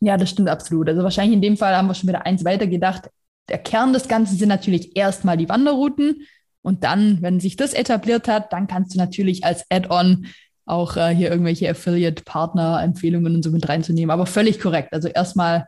Ja, 0.01 0.16
das 0.16 0.31
stimmt 0.31 0.48
absolut. 0.48 0.88
Also 0.88 1.03
wahrscheinlich 1.03 1.35
in 1.35 1.42
dem 1.42 1.57
Fall 1.57 1.77
haben 1.77 1.88
wir 1.88 1.94
schon 1.94 2.09
wieder 2.09 2.27
eins 2.27 2.44
weiter 2.44 2.66
gedacht. 2.66 3.11
Der 3.48 3.59
Kern 3.59 3.92
des 3.92 4.09
Ganzen 4.09 4.37
sind 4.37 4.48
natürlich 4.48 4.96
erstmal 4.96 5.37
die 5.37 5.48
Wanderrouten. 5.48 6.27
Und 6.62 6.85
dann, 6.85 7.22
wenn 7.22 7.40
sich 7.40 7.57
das 7.57 7.72
etabliert 7.72 8.29
hat, 8.29 8.53
dann 8.53 8.66
kannst 8.66 8.94
du 8.94 8.98
natürlich 8.98 9.44
als 9.44 9.64
Add-on 9.70 10.27
auch 10.66 10.96
äh, 10.96 11.14
hier 11.14 11.31
irgendwelche 11.31 11.70
Affiliate-Partner-Empfehlungen 11.70 13.37
und 13.37 13.42
so 13.42 13.51
mit 13.51 13.68
reinzunehmen. 13.68 14.11
Aber 14.11 14.27
völlig 14.27 14.61
korrekt. 14.61 14.92
Also 14.92 15.09
erstmal 15.09 15.66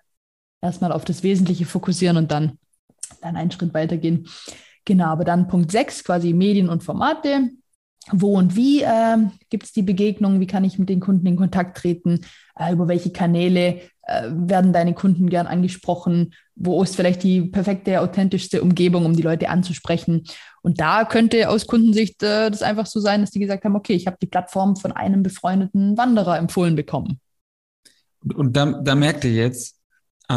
erstmal 0.60 0.92
auf 0.92 1.04
das 1.04 1.22
Wesentliche 1.22 1.64
fokussieren 1.64 2.16
und 2.16 2.30
dann, 2.30 2.58
dann 3.22 3.36
einen 3.36 3.50
Schritt 3.50 3.74
weitergehen. 3.74 4.28
Genau, 4.84 5.06
aber 5.06 5.24
dann 5.24 5.48
Punkt 5.48 5.70
6, 5.70 6.04
quasi 6.04 6.32
Medien 6.32 6.68
und 6.68 6.82
Formate 6.82 7.50
wo 8.12 8.36
und 8.38 8.56
wie 8.56 8.82
äh, 8.82 9.16
gibt 9.50 9.64
es 9.64 9.72
die 9.72 9.82
Begegnung, 9.82 10.40
wie 10.40 10.46
kann 10.46 10.64
ich 10.64 10.78
mit 10.78 10.88
den 10.88 11.00
Kunden 11.00 11.26
in 11.26 11.36
Kontakt 11.36 11.76
treten, 11.76 12.20
äh, 12.58 12.72
über 12.72 12.88
welche 12.88 13.12
Kanäle 13.12 13.80
äh, 14.02 14.30
werden 14.30 14.72
deine 14.72 14.94
Kunden 14.94 15.28
gern 15.28 15.46
angesprochen, 15.46 16.34
wo 16.56 16.82
ist 16.82 16.96
vielleicht 16.96 17.22
die 17.22 17.42
perfekte, 17.42 18.00
authentischste 18.00 18.62
Umgebung, 18.62 19.04
um 19.04 19.14
die 19.14 19.22
Leute 19.22 19.48
anzusprechen. 19.48 20.24
Und 20.62 20.80
da 20.80 21.04
könnte 21.04 21.48
aus 21.48 21.66
Kundensicht 21.66 22.22
äh, 22.22 22.50
das 22.50 22.62
einfach 22.62 22.86
so 22.86 23.00
sein, 23.00 23.20
dass 23.20 23.30
die 23.30 23.40
gesagt 23.40 23.64
haben, 23.64 23.76
okay, 23.76 23.94
ich 23.94 24.06
habe 24.06 24.16
die 24.20 24.26
Plattform 24.26 24.76
von 24.76 24.92
einem 24.92 25.22
befreundeten 25.22 25.96
Wanderer 25.96 26.38
empfohlen 26.38 26.76
bekommen. 26.76 27.20
Und, 28.34 28.56
da, 28.56 28.66
da 28.66 28.94
merkt 28.94 29.24
ihr 29.24 29.32
jetzt, 29.32 29.79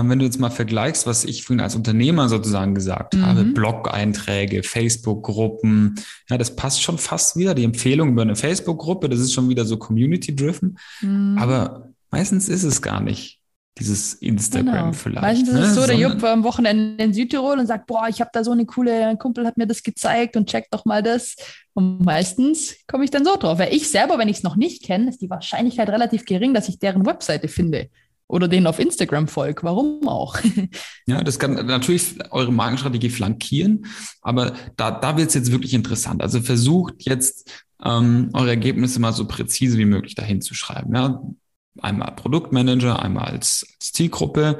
wenn 0.01 0.19
du 0.19 0.25
jetzt 0.25 0.39
mal 0.39 0.49
vergleichst, 0.49 1.05
was 1.05 1.23
ich 1.23 1.43
vorhin 1.43 1.61
als 1.61 1.75
Unternehmer 1.75 2.27
sozusagen 2.27 2.73
gesagt 2.73 3.13
mhm. 3.13 3.25
habe, 3.25 3.43
Blog-Einträge, 3.43 4.63
Facebook-Gruppen, 4.63 5.95
ja, 6.29 6.37
das 6.37 6.55
passt 6.55 6.81
schon 6.81 6.97
fast 6.97 7.37
wieder. 7.37 7.53
Die 7.53 7.63
Empfehlung 7.63 8.09
über 8.09 8.23
eine 8.23 8.35
Facebook-Gruppe, 8.35 9.09
das 9.09 9.19
ist 9.19 9.33
schon 9.33 9.49
wieder 9.49 9.65
so 9.65 9.77
community-driven. 9.77 10.79
Mhm. 11.01 11.37
Aber 11.39 11.89
meistens 12.09 12.49
ist 12.49 12.63
es 12.63 12.81
gar 12.81 13.01
nicht 13.01 13.39
dieses 13.79 14.13
Instagram 14.15 14.65
genau. 14.65 14.93
vielleicht. 14.93 15.21
Meistens 15.21 15.49
ist 15.49 15.55
ne? 15.55 15.65
es 15.65 15.75
so, 15.75 15.85
der 15.85 15.95
Jupp 15.95 16.21
war 16.21 16.31
am 16.31 16.43
Wochenende 16.43 17.03
in 17.03 17.13
Südtirol 17.13 17.57
und 17.57 17.65
sagt, 17.65 17.87
boah, 17.87 18.07
ich 18.07 18.21
habe 18.21 18.29
da 18.31 18.43
so 18.43 18.51
eine 18.51 18.65
coole, 18.65 19.07
ein 19.07 19.17
Kumpel 19.17 19.45
hat 19.47 19.57
mir 19.57 19.65
das 19.65 19.81
gezeigt 19.81 20.37
und 20.37 20.47
check 20.47 20.69
doch 20.69 20.85
mal 20.85 21.01
das. 21.01 21.35
Und 21.73 22.05
meistens 22.05 22.75
komme 22.87 23.03
ich 23.03 23.09
dann 23.09 23.25
so 23.25 23.35
drauf. 23.35 23.57
Weil 23.57 23.73
ich 23.73 23.89
selber, 23.89 24.19
wenn 24.19 24.29
ich 24.29 24.37
es 24.37 24.43
noch 24.43 24.55
nicht 24.55 24.83
kenne, 24.83 25.09
ist 25.09 25.21
die 25.21 25.29
Wahrscheinlichkeit 25.29 25.89
relativ 25.89 26.25
gering, 26.25 26.53
dass 26.53 26.69
ich 26.69 26.77
deren 26.77 27.05
Webseite 27.05 27.47
finde 27.47 27.89
oder 28.33 28.47
denen 28.47 28.65
auf 28.65 28.79
Instagram 28.79 29.27
folgt. 29.27 29.63
Warum 29.63 30.07
auch? 30.07 30.37
ja, 31.05 31.23
das 31.23 31.37
kann 31.37 31.53
natürlich 31.67 32.15
eure 32.31 32.51
Markenstrategie 32.51 33.11
flankieren, 33.11 33.85
aber 34.23 34.53
da, 34.75 34.89
da 34.89 35.17
wird 35.17 35.27
es 35.27 35.35
jetzt 35.35 35.51
wirklich 35.51 35.75
interessant. 35.75 36.23
Also 36.23 36.41
versucht 36.41 37.05
jetzt 37.05 37.51
ähm, 37.83 38.31
eure 38.33 38.49
Ergebnisse 38.49 38.99
mal 38.99 39.13
so 39.13 39.27
präzise 39.27 39.77
wie 39.77 39.85
möglich 39.85 40.15
dahin 40.15 40.41
zu 40.41 40.55
schreiben. 40.55 40.95
Ja? 40.95 41.21
Einmal 41.79 42.15
Produktmanager, 42.15 42.99
einmal 42.99 43.25
als, 43.25 43.67
als 43.79 43.91
Zielgruppe 43.91 44.59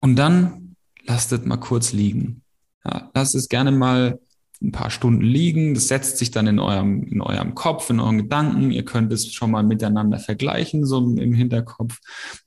und 0.00 0.16
dann 0.16 0.74
lasst 1.04 1.32
es 1.32 1.44
mal 1.44 1.58
kurz 1.58 1.92
liegen. 1.92 2.42
Ja, 2.82 3.10
lasst 3.12 3.34
es 3.34 3.50
gerne 3.50 3.72
mal 3.72 4.18
ein 4.60 4.72
paar 4.72 4.90
Stunden 4.90 5.22
liegen. 5.22 5.74
Das 5.74 5.88
setzt 5.88 6.18
sich 6.18 6.30
dann 6.30 6.46
in 6.46 6.58
eurem, 6.58 7.04
in 7.04 7.20
eurem 7.20 7.54
Kopf, 7.54 7.90
in 7.90 8.00
euren 8.00 8.18
Gedanken. 8.18 8.70
Ihr 8.70 8.84
könnt 8.84 9.12
es 9.12 9.32
schon 9.32 9.50
mal 9.50 9.62
miteinander 9.62 10.18
vergleichen, 10.18 10.84
so 10.84 10.98
im 10.98 11.32
Hinterkopf. 11.32 11.98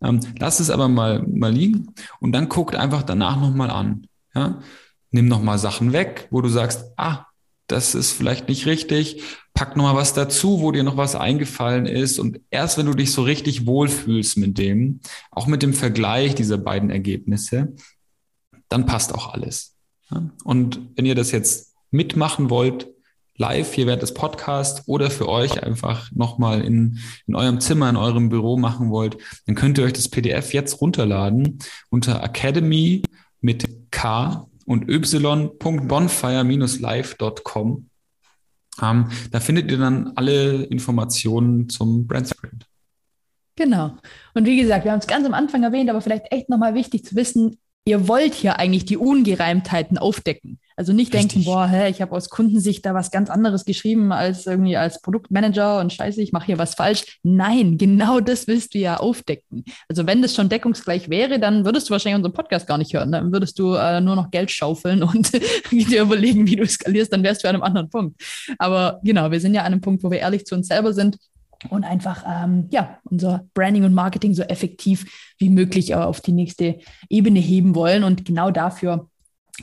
Ähm, 0.01 0.19
lasst 0.37 0.59
es 0.59 0.69
aber 0.69 0.89
mal, 0.89 1.25
mal 1.27 1.51
liegen 1.51 1.93
und 2.19 2.33
dann 2.33 2.49
guckt 2.49 2.75
einfach 2.75 3.03
danach 3.03 3.39
nochmal 3.39 3.69
an. 3.69 4.07
Ja? 4.35 4.59
Nimm 5.11 5.27
nochmal 5.27 5.57
Sachen 5.57 5.93
weg, 5.93 6.27
wo 6.31 6.41
du 6.41 6.49
sagst, 6.49 6.85
ah, 6.97 7.25
das 7.67 7.95
ist 7.95 8.11
vielleicht 8.11 8.49
nicht 8.49 8.65
richtig. 8.65 9.23
Pack 9.53 9.77
nochmal 9.77 9.95
was 9.95 10.13
dazu, 10.13 10.59
wo 10.59 10.71
dir 10.71 10.83
noch 10.83 10.97
was 10.97 11.15
eingefallen 11.15 11.85
ist. 11.85 12.19
Und 12.19 12.41
erst 12.49 12.77
wenn 12.77 12.85
du 12.85 12.93
dich 12.93 13.13
so 13.13 13.23
richtig 13.23 13.65
wohlfühlst 13.65 14.37
mit 14.37 14.57
dem, 14.57 14.99
auch 15.31 15.47
mit 15.47 15.63
dem 15.63 15.73
Vergleich 15.73 16.35
dieser 16.35 16.57
beiden 16.57 16.89
Ergebnisse, 16.89 17.73
dann 18.67 18.85
passt 18.85 19.13
auch 19.15 19.33
alles. 19.33 19.75
Und 20.43 20.81
wenn 20.95 21.05
ihr 21.05 21.15
das 21.15 21.31
jetzt 21.31 21.70
mitmachen 21.91 22.49
wollt, 22.49 22.87
live 23.37 23.73
hier 23.73 23.87
während 23.87 24.01
des 24.01 24.13
Podcasts 24.13 24.87
oder 24.87 25.09
für 25.09 25.27
euch 25.27 25.61
einfach 25.63 26.09
nochmal 26.11 26.61
in, 26.61 26.99
in 27.27 27.35
eurem 27.35 27.59
Zimmer, 27.59 27.89
in 27.89 27.97
eurem 27.97 28.29
Büro 28.29 28.57
machen 28.57 28.91
wollt, 28.91 29.17
dann 29.45 29.55
könnt 29.55 29.77
ihr 29.77 29.83
euch 29.83 29.91
das 29.93 30.09
PDF 30.09 30.53
jetzt 30.53 30.81
runterladen 30.81 31.59
unter 31.89 32.23
Academy 32.23 33.01
mit 33.41 33.91
K 33.91 34.47
und 34.65 34.89
y.bonfire-live.com. 34.89 37.89
Ähm, 38.81 39.09
da 39.31 39.39
findet 39.39 39.71
ihr 39.71 39.77
dann 39.77 40.13
alle 40.15 40.63
Informationen 40.63 41.67
zum 41.67 42.07
Brand 42.07 42.29
Sprint. 42.29 42.65
Genau. 43.55 43.97
Und 44.33 44.45
wie 44.45 44.61
gesagt, 44.61 44.85
wir 44.85 44.91
haben 44.91 44.99
es 44.99 45.07
ganz 45.07 45.25
am 45.25 45.33
Anfang 45.33 45.63
erwähnt, 45.63 45.89
aber 45.89 46.01
vielleicht 46.01 46.31
echt 46.31 46.49
nochmal 46.49 46.73
wichtig 46.73 47.05
zu 47.05 47.15
wissen, 47.15 47.57
ihr 47.85 48.07
wollt 48.07 48.33
hier 48.33 48.59
eigentlich 48.59 48.85
die 48.85 48.97
Ungereimtheiten 48.97 49.97
aufdecken. 49.97 50.59
Also 50.81 50.93
nicht 50.93 51.13
Richtig. 51.13 51.33
denken, 51.33 51.45
boah, 51.45 51.67
hä, 51.67 51.91
ich 51.91 52.01
habe 52.01 52.11
aus 52.15 52.31
Kundensicht 52.31 52.83
da 52.87 52.95
was 52.95 53.11
ganz 53.11 53.29
anderes 53.29 53.65
geschrieben 53.65 54.11
als 54.11 54.47
irgendwie 54.47 54.77
als 54.77 54.99
Produktmanager 54.99 55.79
und 55.79 55.93
scheiße, 55.93 56.19
ich 56.23 56.31
mache 56.31 56.47
hier 56.47 56.57
was 56.57 56.73
falsch. 56.73 57.19
Nein, 57.21 57.77
genau 57.77 58.19
das 58.19 58.47
willst 58.47 58.73
du 58.73 58.79
ja 58.79 58.97
aufdecken. 58.97 59.63
Also 59.87 60.07
wenn 60.07 60.23
das 60.23 60.33
schon 60.33 60.49
deckungsgleich 60.49 61.07
wäre, 61.11 61.37
dann 61.37 61.65
würdest 61.65 61.87
du 61.87 61.91
wahrscheinlich 61.91 62.15
unseren 62.15 62.33
Podcast 62.33 62.65
gar 62.65 62.79
nicht 62.79 62.95
hören. 62.95 63.11
Dann 63.11 63.31
würdest 63.31 63.59
du 63.59 63.75
äh, 63.75 64.01
nur 64.01 64.15
noch 64.15 64.31
Geld 64.31 64.49
schaufeln 64.49 65.03
und 65.03 65.31
dir 65.69 66.01
überlegen, 66.01 66.47
wie 66.47 66.55
du 66.55 66.65
skalierst, 66.65 67.13
dann 67.13 67.21
wärst 67.21 67.43
du 67.43 67.47
an 67.47 67.53
einem 67.53 67.63
anderen 67.63 67.91
Punkt. 67.91 68.19
Aber 68.57 68.99
genau, 69.03 69.29
wir 69.29 69.39
sind 69.39 69.53
ja 69.53 69.61
an 69.61 69.73
einem 69.73 69.81
Punkt, 69.81 70.03
wo 70.03 70.09
wir 70.09 70.17
ehrlich 70.17 70.47
zu 70.47 70.55
uns 70.55 70.67
selber 70.67 70.93
sind 70.93 71.19
und 71.69 71.83
einfach 71.83 72.25
ähm, 72.27 72.69
ja 72.71 72.97
unser 73.03 73.45
Branding 73.53 73.83
und 73.83 73.93
Marketing 73.93 74.33
so 74.33 74.41
effektiv 74.41 75.35
wie 75.37 75.51
möglich 75.51 75.91
äh, 75.91 75.95
auf 75.95 76.21
die 76.21 76.31
nächste 76.31 76.79
Ebene 77.07 77.39
heben 77.39 77.75
wollen. 77.75 78.03
Und 78.03 78.25
genau 78.25 78.49
dafür 78.49 79.10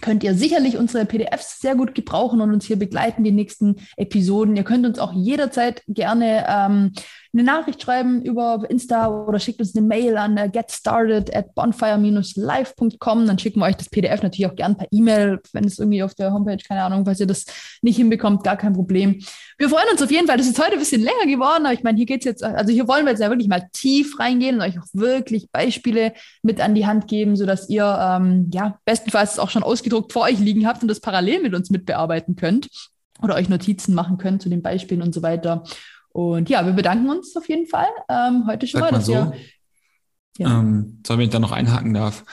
könnt 0.01 0.25
ihr 0.25 0.35
sicherlich 0.35 0.77
unsere 0.77 1.05
PDFs 1.05 1.61
sehr 1.61 1.75
gut 1.75 1.95
gebrauchen 1.95 2.41
und 2.41 2.53
uns 2.53 2.67
hier 2.67 2.79
begleiten, 2.79 3.25
die 3.25 3.33
nächsten 3.33 3.77
Episoden. 3.97 4.57
Ihr 4.57 4.65
könnt 4.65 4.87
uns 4.87 4.99
auch 4.99 5.13
jederzeit 5.13 5.83
gerne 5.87 6.47
ähm, 6.49 6.93
eine 7.39 7.47
Nachricht 7.47 7.81
schreiben 7.81 8.21
über 8.23 8.65
Insta 8.69 9.09
oder 9.09 9.39
schickt 9.39 9.61
uns 9.61 9.77
eine 9.77 9.87
Mail 9.87 10.17
an 10.17 10.39
uh, 10.39 10.51
getstarted 10.51 11.35
at 11.35 11.55
bonfire-live.com. 11.55 13.27
Dann 13.27 13.39
schicken 13.39 13.61
wir 13.61 13.67
euch 13.67 13.77
das 13.77 13.89
PDF 13.89 14.23
natürlich 14.23 14.51
auch 14.51 14.57
gern 14.57 14.77
per 14.77 14.89
E-Mail, 14.91 15.39
wenn 15.53 15.65
es 15.65 15.79
irgendwie 15.79 16.03
auf 16.03 16.15
der 16.15 16.33
Homepage, 16.33 16.59
keine 16.67 16.83
Ahnung, 16.83 17.05
falls 17.05 17.21
ihr 17.21 17.27
das 17.27 17.47
nicht 17.81 17.97
hinbekommt, 17.97 18.43
gar 18.43 18.57
kein 18.57 18.73
Problem. 18.73 19.21
Wir 19.57 19.69
freuen 19.69 19.89
uns 19.93 20.03
auf 20.03 20.11
jeden 20.11 20.27
Fall. 20.27 20.37
Das 20.37 20.49
ist 20.49 20.59
heute 20.59 20.73
ein 20.73 20.79
bisschen 20.79 21.03
länger 21.03 21.27
geworden, 21.27 21.65
aber 21.65 21.75
ich 21.75 21.83
meine, 21.83 21.97
hier 21.97 22.07
geht 22.07 22.21
es 22.21 22.25
jetzt, 22.25 22.43
also 22.43 22.73
hier 22.73 22.89
wollen 22.89 23.05
wir 23.05 23.11
jetzt 23.11 23.21
ja 23.21 23.29
wirklich 23.29 23.49
mal 23.49 23.69
tief 23.73 24.19
reingehen 24.19 24.57
und 24.57 24.63
euch 24.63 24.79
auch 24.79 24.87
wirklich 24.93 25.51
Beispiele 25.51 26.15
mit 26.43 26.61
an 26.61 26.75
die 26.75 26.87
Hand 26.87 27.07
geben, 27.07 27.37
sodass 27.37 27.69
ihr 27.69 27.85
ähm, 27.85 28.51
ja 28.53 28.79
bestenfalls 28.85 29.39
auch 29.39 29.51
schon 29.51 29.63
ausgedruckt 29.63 30.13
vor 30.13 30.23
euch 30.23 30.41
liegen 30.41 30.67
habt 30.67 30.83
und 30.83 30.89
das 30.89 31.01
parallel 31.01 31.43
mit 31.43 31.55
uns 31.55 31.71
mitbearbeiten 31.71 32.35
könnt 32.35 32.69
oder 33.23 33.35
euch 33.37 33.49
Notizen 33.49 33.95
machen 33.95 34.19
könnt 34.19 34.43
zu 34.43 34.49
den 34.49 34.63
Beispielen 34.63 35.03
und 35.03 35.15
so 35.15 35.23
weiter. 35.23 35.63
Und 36.19 36.51
ja, 36.51 36.67
wir 36.67 36.73
bedanken 36.73 37.09
uns 37.09 37.37
auf 37.37 37.49
jeden 37.49 37.69
Fall 37.69 37.87
ähm, 38.09 38.43
heute 38.49 38.67
schon 38.67 38.81
Sag 38.81 38.91
mal, 38.91 38.97
dass 38.97 39.07
so, 39.07 39.13
ihr. 39.13 39.33
Ja. 40.39 40.59
Ähm, 40.59 41.01
soll, 41.07 41.19
wenn 41.19 41.27
ich 41.27 41.31
da 41.31 41.39
noch 41.39 41.53
einhaken 41.53 41.95
darf. 41.95 42.25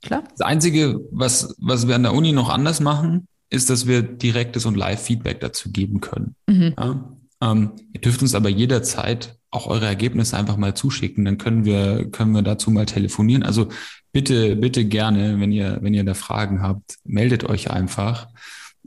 Klar. 0.00 0.24
Das 0.30 0.40
Einzige, 0.40 0.98
was, 1.10 1.54
was 1.58 1.86
wir 1.86 1.94
an 1.94 2.04
der 2.04 2.14
Uni 2.14 2.32
noch 2.32 2.48
anders 2.48 2.80
machen, 2.80 3.28
ist, 3.50 3.68
dass 3.68 3.86
wir 3.86 4.00
direktes 4.00 4.64
und 4.64 4.78
Live-Feedback 4.78 5.40
dazu 5.40 5.70
geben 5.70 6.00
können. 6.00 6.36
Mhm. 6.46 6.74
Ja? 6.78 7.16
Ähm, 7.42 7.72
ihr 7.92 8.00
dürft 8.00 8.22
uns 8.22 8.34
aber 8.34 8.48
jederzeit 8.48 9.36
auch 9.50 9.66
eure 9.66 9.84
Ergebnisse 9.84 10.38
einfach 10.38 10.56
mal 10.56 10.74
zuschicken. 10.74 11.26
Dann 11.26 11.36
können 11.36 11.66
wir, 11.66 12.10
können 12.10 12.32
wir 12.32 12.40
dazu 12.40 12.70
mal 12.70 12.86
telefonieren. 12.86 13.42
Also 13.42 13.68
bitte, 14.10 14.56
bitte 14.56 14.86
gerne, 14.86 15.38
wenn 15.38 15.52
ihr, 15.52 15.80
wenn 15.82 15.92
ihr 15.92 16.04
da 16.04 16.14
Fragen 16.14 16.62
habt, 16.62 16.96
meldet 17.04 17.44
euch 17.44 17.70
einfach 17.70 18.28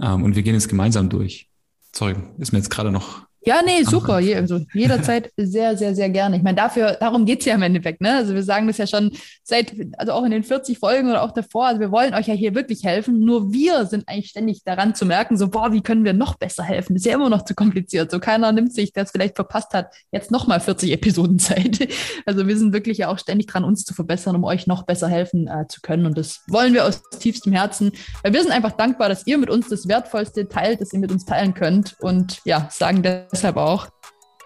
ähm, 0.01 0.23
und 0.23 0.35
wir 0.35 0.41
gehen 0.41 0.55
es 0.55 0.67
gemeinsam 0.67 1.09
durch. 1.09 1.47
Sorry, 1.93 2.15
ist 2.39 2.53
mir 2.53 2.57
jetzt 2.57 2.71
gerade 2.71 2.91
noch 2.91 3.26
ja, 3.47 3.61
nee, 3.65 3.81
super. 3.83 4.19
Je, 4.19 4.35
also 4.35 4.59
jederzeit 4.73 5.31
sehr, 5.37 5.77
sehr, 5.77 5.95
sehr 5.95 6.09
gerne. 6.09 6.35
Ich 6.35 6.43
meine, 6.43 6.57
dafür, 6.57 6.97
darum 6.99 7.25
geht 7.25 7.39
es 7.39 7.45
ja 7.45 7.55
im 7.55 7.61
Endeffekt. 7.61 8.01
Ne? 8.01 8.13
Also 8.13 8.33
wir 8.33 8.43
sagen 8.43 8.67
das 8.67 8.77
ja 8.77 8.85
schon 8.85 9.11
seit, 9.41 9.73
also 9.97 10.11
auch 10.11 10.25
in 10.25 10.31
den 10.31 10.43
40 10.43 10.77
Folgen 10.77 11.09
oder 11.09 11.23
auch 11.23 11.31
davor. 11.31 11.67
Also 11.67 11.79
wir 11.79 11.89
wollen 11.89 12.13
euch 12.13 12.27
ja 12.27 12.33
hier 12.33 12.55
wirklich 12.55 12.83
helfen. 12.83 13.21
Nur 13.21 13.53
wir 13.53 13.85
sind 13.85 14.09
eigentlich 14.09 14.31
ständig 14.31 14.65
daran 14.65 14.95
zu 14.95 15.05
merken, 15.05 15.37
so, 15.37 15.47
boah, 15.47 15.71
wie 15.71 15.79
können 15.79 16.03
wir 16.03 16.11
noch 16.11 16.35
besser 16.35 16.61
helfen? 16.61 16.93
Das 16.93 17.03
ist 17.03 17.05
ja 17.05 17.13
immer 17.13 17.29
noch 17.29 17.45
zu 17.45 17.55
kompliziert. 17.55 18.11
So 18.11 18.19
keiner 18.19 18.51
nimmt 18.51 18.73
sich, 18.73 18.91
der 18.91 19.03
es 19.03 19.11
vielleicht 19.11 19.37
verpasst 19.37 19.73
hat, 19.73 19.93
jetzt 20.11 20.29
nochmal 20.29 20.59
40 20.59 20.91
Episoden 20.91 21.39
Zeit. 21.39 21.87
Also 22.25 22.45
wir 22.47 22.57
sind 22.57 22.73
wirklich 22.73 22.97
ja 22.97 23.07
auch 23.07 23.19
ständig 23.19 23.47
dran, 23.47 23.63
uns 23.63 23.85
zu 23.85 23.93
verbessern, 23.93 24.35
um 24.35 24.43
euch 24.43 24.67
noch 24.67 24.83
besser 24.83 25.07
helfen 25.07 25.47
äh, 25.47 25.65
zu 25.69 25.79
können. 25.79 26.05
Und 26.05 26.17
das 26.17 26.41
wollen 26.47 26.73
wir 26.73 26.85
aus 26.85 27.01
tiefstem 27.19 27.53
Herzen, 27.53 27.91
weil 28.21 28.33
wir 28.33 28.41
sind 28.41 28.51
einfach 28.51 28.73
dankbar, 28.73 29.07
dass 29.07 29.25
ihr 29.25 29.37
mit 29.37 29.49
uns 29.49 29.69
das 29.69 29.87
Wertvollste 29.87 30.49
teilt, 30.49 30.81
das 30.81 30.91
ihr 30.91 30.99
mit 30.99 31.11
uns 31.11 31.23
teilen 31.23 31.53
könnt. 31.53 31.95
Und 32.01 32.41
ja, 32.43 32.67
sagen 32.71 33.03
das 33.03 33.36
deshalb 33.37 33.57
auch. 33.57 33.87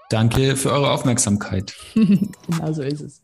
Danke 0.10 0.58
für 0.58 0.72
eure 0.72 0.92
Aufmerksamkeit. 0.92 1.74
genau 1.94 2.74
so 2.74 2.82
ist 2.82 3.02
es. 3.02 3.22